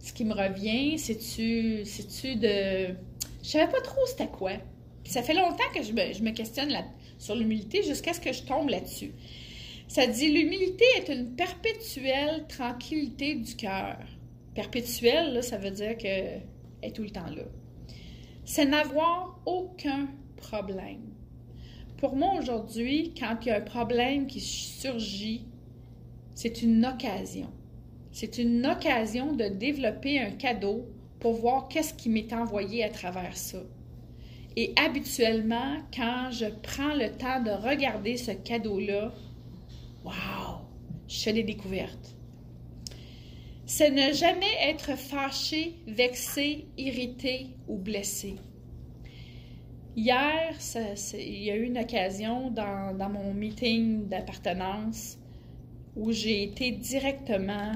ce 0.00 0.12
qui 0.12 0.24
me 0.24 0.34
revient? 0.34 0.98
C'est-tu. 0.98 1.84
C'est-tu 1.84 2.36
de. 2.36 2.94
Je 3.42 3.48
savais 3.48 3.70
pas 3.70 3.80
trop 3.80 4.04
c'était 4.06 4.28
quoi. 4.28 4.52
ça 5.04 5.22
fait 5.22 5.34
longtemps 5.34 5.70
que 5.74 5.82
je 5.82 5.92
me, 5.92 6.12
je 6.12 6.22
me 6.22 6.30
questionne 6.32 6.68
là, 6.68 6.84
sur 7.18 7.36
l'humilité 7.36 7.82
jusqu'à 7.84 8.12
ce 8.12 8.20
que 8.20 8.32
je 8.32 8.42
tombe 8.42 8.68
là-dessus. 8.68 9.12
Ça 9.88 10.06
dit 10.06 10.32
l'humilité 10.32 10.84
est 10.96 11.08
une 11.12 11.36
perpétuelle 11.36 12.44
tranquillité 12.48 13.36
du 13.36 13.54
cœur. 13.54 13.98
Perpétuelle, 14.54 15.44
ça 15.44 15.58
veut 15.58 15.70
dire 15.70 15.96
que 15.96 16.40
est 16.82 16.94
tout 16.94 17.02
le 17.02 17.10
temps 17.10 17.26
là. 17.26 17.44
C'est 18.44 18.66
n'avoir 18.66 19.40
aucun 19.46 20.08
problème. 20.36 21.00
Pour 21.96 22.14
moi 22.14 22.34
aujourd'hui, 22.38 23.14
quand 23.18 23.36
il 23.42 23.48
y 23.48 23.50
a 23.50 23.56
un 23.56 23.60
problème 23.60 24.26
qui 24.26 24.40
surgit, 24.40 25.46
c'est 26.34 26.62
une 26.62 26.84
occasion. 26.84 27.50
C'est 28.12 28.38
une 28.38 28.66
occasion 28.66 29.34
de 29.34 29.44
développer 29.44 30.20
un 30.20 30.30
cadeau 30.30 30.86
pour 31.20 31.34
voir 31.34 31.68
qu'est-ce 31.68 31.94
qui 31.94 32.08
m'est 32.08 32.32
envoyé 32.32 32.84
à 32.84 32.90
travers 32.90 33.36
ça. 33.36 33.58
Et 34.56 34.72
habituellement, 34.76 35.76
quand 35.94 36.30
je 36.30 36.46
prends 36.62 36.94
le 36.94 37.10
temps 37.12 37.42
de 37.42 37.50
regarder 37.50 38.16
ce 38.16 38.30
cadeau-là, 38.32 39.12
waouh, 40.04 40.60
je 41.08 41.18
fais 41.18 41.32
des. 41.32 41.56
C'est 43.68 43.90
ne 43.90 44.12
jamais 44.12 44.54
être 44.62 44.96
fâché, 44.96 45.74
vexé, 45.88 46.66
irrité 46.78 47.48
ou 47.66 47.76
blessé. 47.76 48.36
Hier, 49.96 50.54
il 51.14 51.42
y 51.42 51.50
a 51.50 51.56
eu 51.56 51.64
une 51.64 51.78
occasion 51.78 52.50
dans, 52.50 52.96
dans 52.96 53.08
mon 53.08 53.34
meeting 53.34 54.06
d'appartenance 54.06 55.18
où 55.96 56.12
j'ai 56.12 56.44
été 56.44 56.70
directement, 56.70 57.72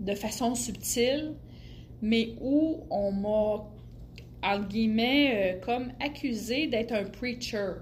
de 0.00 0.14
façon 0.14 0.56
subtile, 0.56 1.34
mais 2.02 2.34
où 2.40 2.80
on 2.90 3.12
m'a 3.12 3.70
entre 4.42 4.68
guillemets, 4.68 5.56
euh, 5.56 5.60
comme 5.60 5.92
accusé 6.00 6.66
d'être 6.66 6.92
un 6.92 7.04
preacher. 7.04 7.74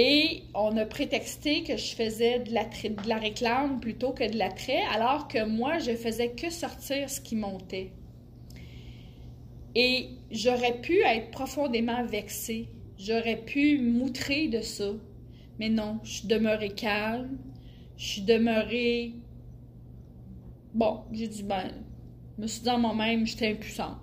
Et 0.00 0.44
on 0.54 0.76
a 0.76 0.86
prétexté 0.86 1.64
que 1.64 1.76
je 1.76 1.96
faisais 1.96 2.38
de 2.38 2.54
la, 2.54 2.62
de 2.66 3.08
la 3.08 3.18
réclame 3.18 3.80
plutôt 3.80 4.12
que 4.12 4.30
de 4.30 4.38
l'attrait, 4.38 4.84
alors 4.94 5.26
que 5.26 5.44
moi, 5.44 5.80
je 5.80 5.90
faisais 5.90 6.30
que 6.30 6.50
sortir 6.50 7.10
ce 7.10 7.20
qui 7.20 7.34
montait. 7.34 7.90
Et 9.74 10.10
j'aurais 10.30 10.80
pu 10.80 11.00
être 11.00 11.32
profondément 11.32 12.04
vexée. 12.04 12.68
J'aurais 12.96 13.38
pu 13.38 13.80
moutrer 13.80 14.46
de 14.46 14.60
ça. 14.60 14.92
Mais 15.58 15.68
non, 15.68 15.98
je 16.04 16.12
suis 16.12 16.28
demeurée 16.28 16.70
calme. 16.70 17.36
Je 17.96 18.06
suis 18.06 18.22
demeurée. 18.22 19.14
Bon, 20.74 21.00
j'ai 21.10 21.26
dit, 21.26 21.42
ben, 21.42 21.72
je 22.36 22.42
me 22.42 22.46
suis 22.46 22.62
dit 22.62 22.70
en 22.70 22.78
moi-même, 22.78 23.26
j'étais 23.26 23.50
impuissante. 23.50 23.96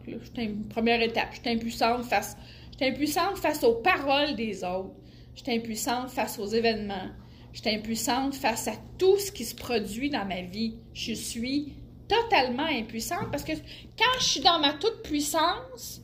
Première 0.68 1.02
étape. 1.02 1.30
J'étais 1.36 1.52
impuissante 1.52 2.04
face, 2.04 2.36
j'étais 2.72 2.90
impuissante 2.90 3.38
face 3.38 3.64
aux 3.64 3.76
paroles 3.76 4.36
des 4.36 4.62
autres. 4.66 4.92
J'étais 5.36 5.56
impuissante 5.56 6.10
face 6.10 6.40
aux 6.40 6.48
événements. 6.48 7.10
J'étais 7.54 7.76
impuissante 7.76 8.36
face 8.36 8.68
à 8.68 8.74
tout 8.98 9.18
ce 9.20 9.32
qui 9.32 9.46
se 9.46 9.56
produit 9.56 10.10
dans 10.10 10.26
ma 10.26 10.42
vie. 10.42 10.78
Je 10.94 11.14
suis 11.14 11.74
totalement 12.08 12.66
impuissante 12.66 13.32
parce 13.32 13.44
que 13.44 13.54
quand 13.98 14.20
je 14.20 14.26
suis 14.26 14.40
dans 14.42 14.60
ma 14.60 14.74
toute 14.74 15.04
puissance, 15.04 16.02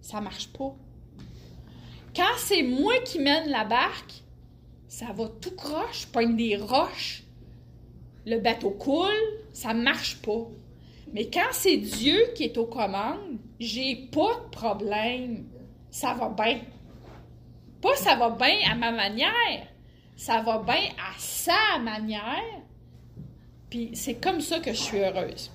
ça 0.00 0.20
marche 0.20 0.48
pas. 0.48 0.74
Quand 2.14 2.36
c'est 2.38 2.62
moi 2.62 2.94
qui 3.04 3.18
mène 3.18 3.50
la 3.50 3.64
barque, 3.64 4.22
ça 4.88 5.12
va 5.12 5.28
tout 5.40 5.54
croche, 5.54 6.06
pogne 6.06 6.36
des 6.36 6.56
roches, 6.56 7.22
le 8.26 8.38
bateau 8.40 8.70
coule, 8.70 9.08
ça 9.52 9.74
marche 9.74 10.20
pas. 10.22 10.48
Mais 11.12 11.28
quand 11.30 11.52
c'est 11.52 11.76
Dieu 11.76 12.18
qui 12.34 12.44
est 12.44 12.58
aux 12.58 12.66
commandes, 12.66 13.38
j'ai 13.58 14.08
pas 14.12 14.34
de 14.44 14.50
problème. 14.50 15.46
Ça 15.90 16.14
va 16.14 16.28
bien. 16.28 16.60
Pas 17.80 17.96
ça 17.96 18.16
va 18.16 18.30
bien 18.30 18.58
à 18.70 18.74
ma 18.74 18.92
manière. 18.92 19.66
Ça 20.16 20.42
va 20.42 20.58
bien 20.58 20.90
à 20.98 21.18
sa 21.18 21.78
manière. 21.80 22.62
Puis 23.70 23.90
c'est 23.94 24.20
comme 24.20 24.40
ça 24.40 24.60
que 24.60 24.72
je 24.72 24.78
suis 24.78 24.98
heureuse. 24.98 25.50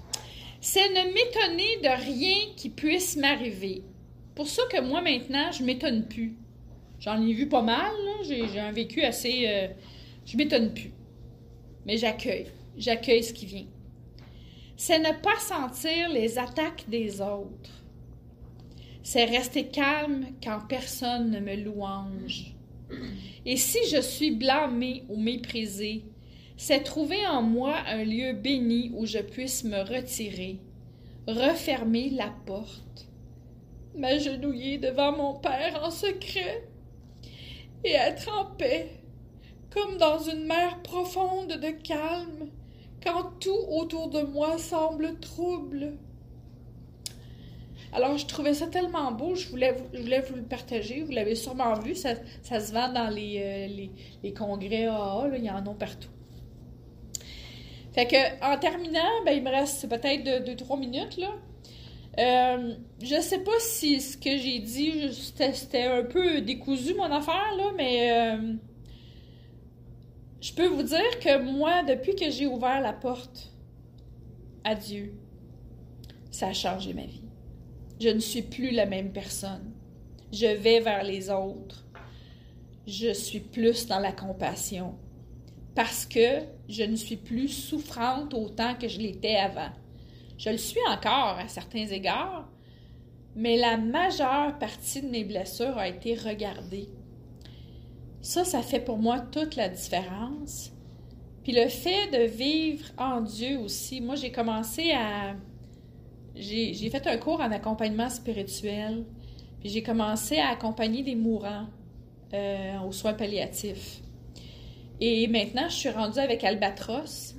C'est 0.62 0.90
ne 0.90 1.14
m'étonner 1.14 1.78
de 1.84 2.04
rien 2.04 2.54
qui 2.56 2.70
puisse 2.70 3.18
m'arriver. 3.18 3.84
Pour 4.34 4.48
ça 4.48 4.64
que 4.72 4.82
moi 4.82 5.02
maintenant, 5.02 5.52
je 5.52 5.64
m'étonne 5.64 6.08
plus. 6.08 6.36
J'en 7.00 7.22
ai 7.22 7.34
vu 7.34 7.48
pas 7.48 7.62
mal, 7.62 7.94
j'ai 8.24 8.60
un 8.60 8.72
vécu 8.72 9.04
assez. 9.04 9.46
Euh, 9.48 9.68
je 10.26 10.38
m'étonne 10.38 10.74
plus. 10.74 10.92
Mais 11.86 11.98
j'accueille. 11.98 12.48
J'accueille 12.78 13.24
ce 13.24 13.34
qui 13.34 13.46
vient 13.46 13.68
c'est 14.78 15.00
ne 15.00 15.12
pas 15.12 15.40
sentir 15.40 16.10
les 16.10 16.38
attaques 16.38 16.86
des 16.88 17.22
autres. 17.22 17.85
C'est 19.08 19.26
rester 19.26 19.68
calme 19.68 20.26
quand 20.44 20.62
personne 20.68 21.30
ne 21.30 21.40
me 21.40 21.56
louange. 21.56 22.56
Et 23.46 23.56
si 23.56 23.78
je 23.88 24.02
suis 24.02 24.32
blâmé 24.32 25.04
ou 25.10 25.22
méprisé, 25.22 26.06
c'est 26.58 26.82
trouver 26.82 27.28
en 27.28 27.44
moi 27.44 27.76
un 27.86 28.04
lieu 28.04 28.34
béni 28.34 28.92
où 28.96 29.06
je 29.06 29.20
puisse 29.20 29.64
me 29.64 29.80
retirer, 29.82 30.58
refermer 31.28 32.10
la 32.10 32.34
porte, 32.48 33.08
m'agenouiller 33.96 34.80
devant 34.80 35.16
mon 35.16 35.36
Père 35.36 35.84
en 35.84 35.92
secret 35.92 36.68
et 37.84 37.92
être 37.92 38.36
en 38.36 38.56
paix, 38.56 38.90
comme 39.70 39.98
dans 39.98 40.18
une 40.18 40.48
mer 40.48 40.82
profonde 40.82 41.60
de 41.62 41.70
calme 41.70 42.50
quand 43.04 43.40
tout 43.40 43.66
autour 43.70 44.10
de 44.10 44.22
moi 44.22 44.58
semble 44.58 45.20
trouble. 45.20 45.94
Alors, 47.94 48.18
je 48.18 48.26
trouvais 48.26 48.54
ça 48.54 48.68
tellement 48.68 49.12
beau, 49.12 49.36
je 49.36 49.48
voulais, 49.48 49.76
je 49.94 50.02
voulais 50.02 50.22
vous 50.22 50.36
le 50.36 50.44
partager. 50.44 51.04
Vous 51.04 51.12
l'avez 51.12 51.36
sûrement 51.36 51.74
vu, 51.80 51.96
ça, 51.96 52.16
se 52.44 52.74
vend 52.74 52.92
dans 52.92 53.10
les, 53.10 53.42
euh, 53.42 53.88
les, 54.24 54.34
congrès 54.34 54.86
AA, 54.86 55.30
il 55.38 55.44
y 55.44 55.50
en 55.50 55.66
a 55.66 55.74
partout. 55.74 56.10
Fait 57.94 58.06
que, 58.06 58.46
en 58.46 58.58
terminant, 58.58 59.24
ben, 59.26 59.32
il 59.32 59.44
me 59.44 59.50
reste 59.50 59.88
peut-être 59.88 60.46
2-3 60.46 60.80
minutes, 60.80 61.18
là. 61.18 61.32
Euh, 62.18 62.76
je 63.02 63.22
sais 63.22 63.40
pas 63.40 63.60
si 63.60 64.00
ce 64.00 64.18
que 64.18 64.38
j'ai 64.38 64.60
dit, 64.60 65.14
c'était 65.14 65.84
un 65.84 66.04
peu 66.04 66.42
décousu, 66.42 66.94
mon 66.94 67.12
affaire, 67.12 67.56
là, 67.58 67.72
mais... 67.76 68.12
Euh, 68.12 68.54
je 70.42 70.54
peux 70.54 70.68
vous 70.68 70.84
dire 70.84 71.20
que 71.22 71.42
moi, 71.42 71.82
depuis 71.84 72.16
que 72.16 72.30
j'ai 72.30 72.46
ouvert 72.46 72.80
la 72.80 72.94
porte 72.94 73.52
à 74.64 74.76
Dieu, 74.76 75.14
ça 76.30 76.50
a 76.50 76.54
changé 76.54 76.94
ma 76.94 77.02
vie. 77.02 77.24
Je 78.00 78.10
ne 78.10 78.20
suis 78.20 78.42
plus 78.42 78.72
la 78.72 78.86
même 78.86 79.12
personne. 79.12 79.72
Je 80.32 80.48
vais 80.48 80.80
vers 80.80 81.04
les 81.04 81.30
autres. 81.30 81.86
Je 82.88 83.14
suis 83.14 83.40
plus 83.40 83.88
dans 83.88 84.00
la 84.00 84.12
compassion 84.12 84.96
parce 85.76 86.06
que 86.06 86.42
je 86.70 86.84
ne 86.84 86.96
suis 86.96 87.18
plus 87.18 87.50
souffrante 87.50 88.34
autant 88.34 88.76
que 88.76 88.88
je 88.88 89.00
l'étais 89.00 89.36
avant. 89.36 89.72
Je 90.38 90.50
le 90.50 90.58
suis 90.58 90.80
encore 90.90 91.38
à 91.40 91.48
certains 91.48 91.88
égards, 91.88 92.50
mais 93.36 93.58
la 93.58 93.78
majeure 93.78 94.58
partie 94.60 95.02
de 95.02 95.10
mes 95.10 95.24
blessures 95.24 95.78
a 95.78 95.88
été 95.88 96.16
regardée 96.16 96.90
ça, 98.26 98.44
ça 98.44 98.64
fait 98.64 98.80
pour 98.80 98.98
moi 98.98 99.20
toute 99.20 99.56
la 99.56 99.70
différence 99.70 100.72
Puis 101.44 101.54
le 101.54 101.68
fait 101.68 102.08
de 102.12 102.26
vivre 102.26 102.86
en 102.98 103.22
Dieu 103.22 103.60
aussi, 103.60 104.02
moi 104.02 104.16
j'ai 104.16 104.32
commencé 104.32 104.92
à... 104.92 105.36
J'ai 106.36 106.90
fait 106.90 107.08
un 107.08 107.18
cours 107.18 107.40
en 107.40 107.52
accompagnement 107.52 108.10
spirituel, 108.10 109.06
puis 109.60 109.70
j'ai 109.70 109.84
commencé 109.84 110.38
à 110.38 110.50
accompagner 110.50 111.02
des 111.02 111.16
mourants 111.16 111.68
euh, 112.34 112.80
aux 112.82 112.92
soins 112.92 113.14
palliatifs. 113.14 114.02
Et 115.00 115.28
maintenant, 115.28 115.70
je 115.70 115.76
suis 115.76 115.90
rendue 115.90 116.20
avec 116.20 116.44
Albatros. 116.44 117.36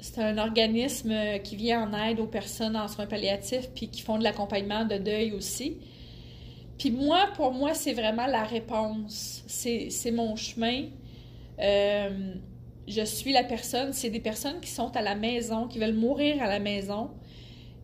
C'est 0.00 0.20
un 0.20 0.38
organisme 0.38 1.12
qui 1.42 1.56
vient 1.56 1.88
en 1.88 2.08
aide 2.08 2.20
aux 2.20 2.26
personnes 2.26 2.76
en 2.76 2.88
soins 2.88 3.06
palliatifs, 3.06 3.68
puis 3.74 3.88
qui 3.88 4.00
font 4.00 4.18
de 4.18 4.24
l'accompagnement 4.24 4.84
de 4.84 4.96
deuil 4.96 5.32
aussi. 5.32 5.76
Puis 6.78 6.90
moi, 6.90 7.28
pour 7.34 7.52
moi, 7.52 7.74
c'est 7.74 7.92
vraiment 7.92 8.26
la 8.26 8.44
réponse. 8.44 9.42
C'est 9.46 10.12
mon 10.12 10.36
chemin. 10.36 10.84
Euh, 11.60 12.34
je 12.86 13.02
suis 13.02 13.32
la 13.32 13.44
personne, 13.44 13.92
c'est 13.92 14.10
des 14.10 14.20
personnes 14.20 14.60
qui 14.60 14.70
sont 14.70 14.96
à 14.96 15.02
la 15.02 15.14
maison, 15.14 15.66
qui 15.66 15.78
veulent 15.78 15.92
mourir 15.92 16.42
à 16.42 16.46
la 16.46 16.60
maison 16.60 17.10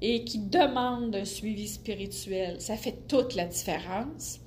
et 0.06 0.22
qui 0.22 0.38
demandent 0.38 1.16
un 1.16 1.24
suivi 1.24 1.66
spirituel. 1.66 2.60
Ça 2.60 2.76
fait 2.76 3.06
toute 3.08 3.34
la 3.34 3.46
différence. 3.46 4.38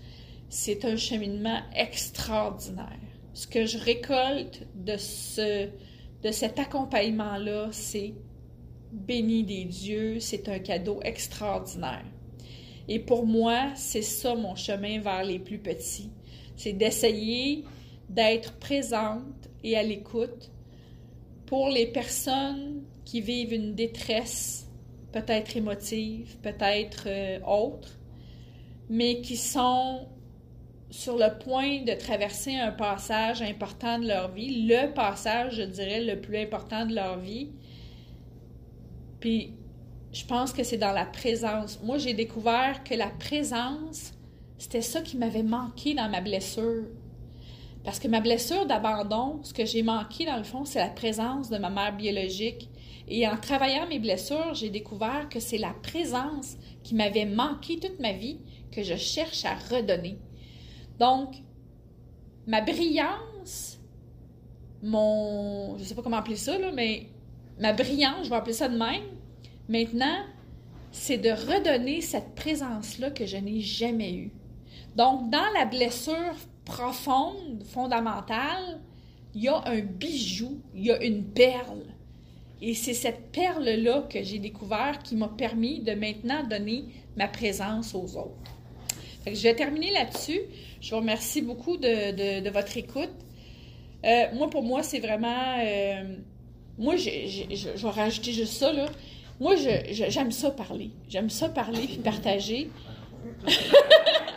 C'est 0.49 0.85
un 0.85 0.95
cheminement 0.95 1.61
extraordinaire. 1.75 2.99
Ce 3.33 3.47
que 3.47 3.65
je 3.65 3.79
récolte 3.79 4.67
de, 4.75 4.97
ce, 4.97 5.67
de 6.21 6.31
cet 6.31 6.59
accompagnement-là, 6.59 7.69
c'est 7.71 8.13
béni 8.91 9.43
des 9.43 9.65
dieux, 9.65 10.19
c'est 10.19 10.47
un 10.47 10.59
cadeau 10.59 10.99
extraordinaire. 11.01 12.05
Et 12.87 12.99
pour 12.99 13.25
moi, 13.25 13.71
c'est 13.75 14.03
ça 14.03 14.35
mon 14.35 14.55
chemin 14.55 15.01
vers 15.01 15.23
les 15.23 15.39
plus 15.39 15.57
petits. 15.57 16.11
C'est 16.55 16.73
d'essayer 16.73 17.63
d'être 18.09 18.53
présente 18.59 19.49
et 19.63 19.75
à 19.75 19.81
l'écoute 19.81 20.51
pour 21.47 21.69
les 21.69 21.87
personnes 21.87 22.83
qui 23.05 23.21
vivent 23.21 23.53
une 23.53 23.73
détresse, 23.73 24.66
peut-être 25.21 25.55
émotive, 25.55 26.37
peut-être 26.41 27.03
euh, 27.07 27.39
autre, 27.45 27.97
mais 28.89 29.21
qui 29.21 29.37
sont 29.37 30.07
sur 30.89 31.17
le 31.17 31.37
point 31.39 31.83
de 31.83 31.93
traverser 31.93 32.55
un 32.55 32.71
passage 32.71 33.41
important 33.41 33.99
de 33.99 34.07
leur 34.07 34.31
vie, 34.31 34.67
le 34.67 34.93
passage, 34.93 35.55
je 35.55 35.63
dirais, 35.63 36.01
le 36.01 36.19
plus 36.21 36.37
important 36.37 36.85
de 36.85 36.95
leur 36.95 37.19
vie. 37.19 37.49
Puis 39.19 39.53
je 40.13 40.25
pense 40.25 40.53
que 40.53 40.63
c'est 40.63 40.77
dans 40.77 40.93
la 40.93 41.05
présence. 41.05 41.79
Moi, 41.83 41.97
j'ai 41.97 42.13
découvert 42.13 42.83
que 42.83 42.93
la 42.93 43.09
présence, 43.09 44.13
c'était 44.57 44.81
ça 44.81 45.01
qui 45.01 45.17
m'avait 45.17 45.43
manqué 45.43 45.93
dans 45.93 46.09
ma 46.09 46.21
blessure. 46.21 46.85
Parce 47.83 47.99
que 47.99 48.07
ma 48.07 48.21
blessure 48.21 48.65
d'abandon, 48.65 49.39
ce 49.43 49.53
que 49.53 49.65
j'ai 49.65 49.83
manqué 49.83 50.25
dans 50.25 50.37
le 50.37 50.43
fond, 50.43 50.65
c'est 50.65 50.79
la 50.79 50.89
présence 50.89 51.49
de 51.49 51.57
ma 51.57 51.69
mère 51.69 51.95
biologique. 51.95 52.69
Et 53.07 53.27
en 53.27 53.37
travaillant 53.37 53.87
mes 53.87 53.99
blessures, 53.99 54.53
j'ai 54.53 54.69
découvert 54.69 55.29
que 55.29 55.39
c'est 55.39 55.57
la 55.57 55.73
présence 55.73 56.57
qui 56.83 56.95
m'avait 56.95 57.25
manqué 57.25 57.79
toute 57.79 57.99
ma 57.99 58.13
vie 58.13 58.39
que 58.71 58.83
je 58.83 58.95
cherche 58.95 59.45
à 59.45 59.55
redonner. 59.55 60.17
Donc, 60.99 61.35
ma 62.45 62.61
brillance, 62.61 63.79
mon. 64.83 65.77
Je 65.77 65.83
sais 65.83 65.95
pas 65.95 66.01
comment 66.01 66.17
appeler 66.17 66.35
ça, 66.35 66.57
là, 66.57 66.71
mais 66.71 67.07
ma 67.59 67.73
brillance, 67.73 68.25
je 68.25 68.29
vais 68.29 68.35
appeler 68.35 68.53
ça 68.53 68.67
de 68.67 68.77
même, 68.77 69.03
Maintenant, 69.69 70.23
c'est 70.91 71.17
de 71.17 71.29
redonner 71.29 71.99
cette 71.99 72.35
présence-là 72.35 73.11
que 73.11 73.25
je 73.25 73.35
n'ai 73.35 73.59
jamais 73.59 74.13
eue. 74.13 74.31
Donc, 74.95 75.29
dans 75.29 75.49
la 75.53 75.65
blessure 75.65 76.35
profonde, 76.63 77.63
fondamentale, 77.65 78.79
il 79.35 79.43
y 79.43 79.47
a 79.49 79.61
un 79.67 79.81
bijou, 79.81 80.61
il 80.73 80.85
y 80.85 80.91
a 80.91 81.03
une 81.03 81.25
perle. 81.25 81.83
Et 82.61 82.73
c'est 82.73 82.93
cette 82.93 83.31
perle-là 83.31 84.03
que 84.09 84.23
j'ai 84.23 84.39
découvert 84.39 84.99
qui 85.03 85.15
m'a 85.15 85.27
permis 85.27 85.79
de 85.79 85.93
maintenant 85.93 86.43
donner 86.43 86.85
ma 87.15 87.27
présence 87.27 87.93
aux 87.93 88.17
autres. 88.17 88.51
je 89.25 89.43
vais 89.43 89.55
terminer 89.55 89.91
là-dessus. 89.91 90.41
Je 90.81 90.91
vous 90.91 90.97
remercie 90.97 91.41
beaucoup 91.41 91.77
de, 91.77 92.49
votre 92.49 92.77
écoute. 92.77 93.11
Euh, 94.05 94.25
moi, 94.33 94.49
pour 94.49 94.63
moi, 94.63 94.83
c'est 94.83 94.99
vraiment... 94.99 95.57
Euh, 95.59 96.15
moi, 96.77 96.95
je 96.95 97.83
vais 97.83 97.89
rajouter 97.89 98.31
juste 98.31 98.53
ça, 98.53 98.71
là. 98.71 98.85
Moi, 99.39 99.55
j'aime 99.91 100.31
ça 100.31 100.51
parler. 100.51 100.91
J'aime 101.09 101.29
ça 101.29 101.49
parler 101.49 101.85
puis 101.85 101.97
partager. 101.97 102.69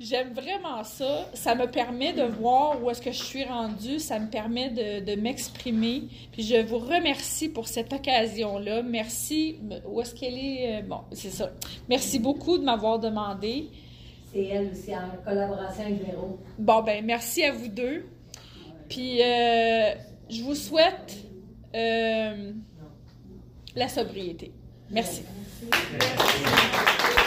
J'aime 0.00 0.32
vraiment 0.32 0.84
ça. 0.84 1.28
Ça 1.34 1.54
me 1.54 1.66
permet 1.66 2.12
de 2.12 2.22
voir 2.22 2.82
où 2.82 2.90
est-ce 2.90 3.02
que 3.02 3.10
je 3.10 3.22
suis 3.22 3.44
rendue. 3.44 3.98
Ça 3.98 4.18
me 4.18 4.28
permet 4.28 4.70
de, 4.70 5.14
m'exprimer. 5.20 6.04
Puis 6.32 6.42
je 6.42 6.56
vous 6.64 6.78
remercie 6.78 7.48
pour 7.48 7.68
cette 7.68 7.92
occasion-là. 7.92 8.82
Merci. 8.82 9.58
Où 9.86 10.00
est-ce 10.00 10.14
qu'elle 10.14 10.38
est? 10.38 10.78
Euh, 10.78 10.82
bon, 10.82 11.00
c'est 11.12 11.30
ça. 11.30 11.50
Merci 11.88 12.18
beaucoup 12.18 12.58
de 12.58 12.64
m'avoir 12.64 12.98
demandé. 12.98 13.70
C'est 14.32 14.44
elle 14.44 14.70
aussi, 14.70 14.94
en 14.94 15.10
collaboration 15.24 15.84
avec 15.84 16.06
Véro. 16.06 16.38
Bon, 16.58 16.82
ben 16.82 17.04
merci 17.04 17.42
à 17.42 17.52
vous 17.52 17.68
deux. 17.68 18.04
Puis 18.88 19.22
euh, 19.22 19.94
je 20.28 20.42
vous 20.42 20.54
souhaite... 20.54 21.24
Euh, 21.74 22.52
la 23.78 23.88
sobriété. 23.88 24.52
Merci. 24.90 25.22
Merci. 25.70 27.24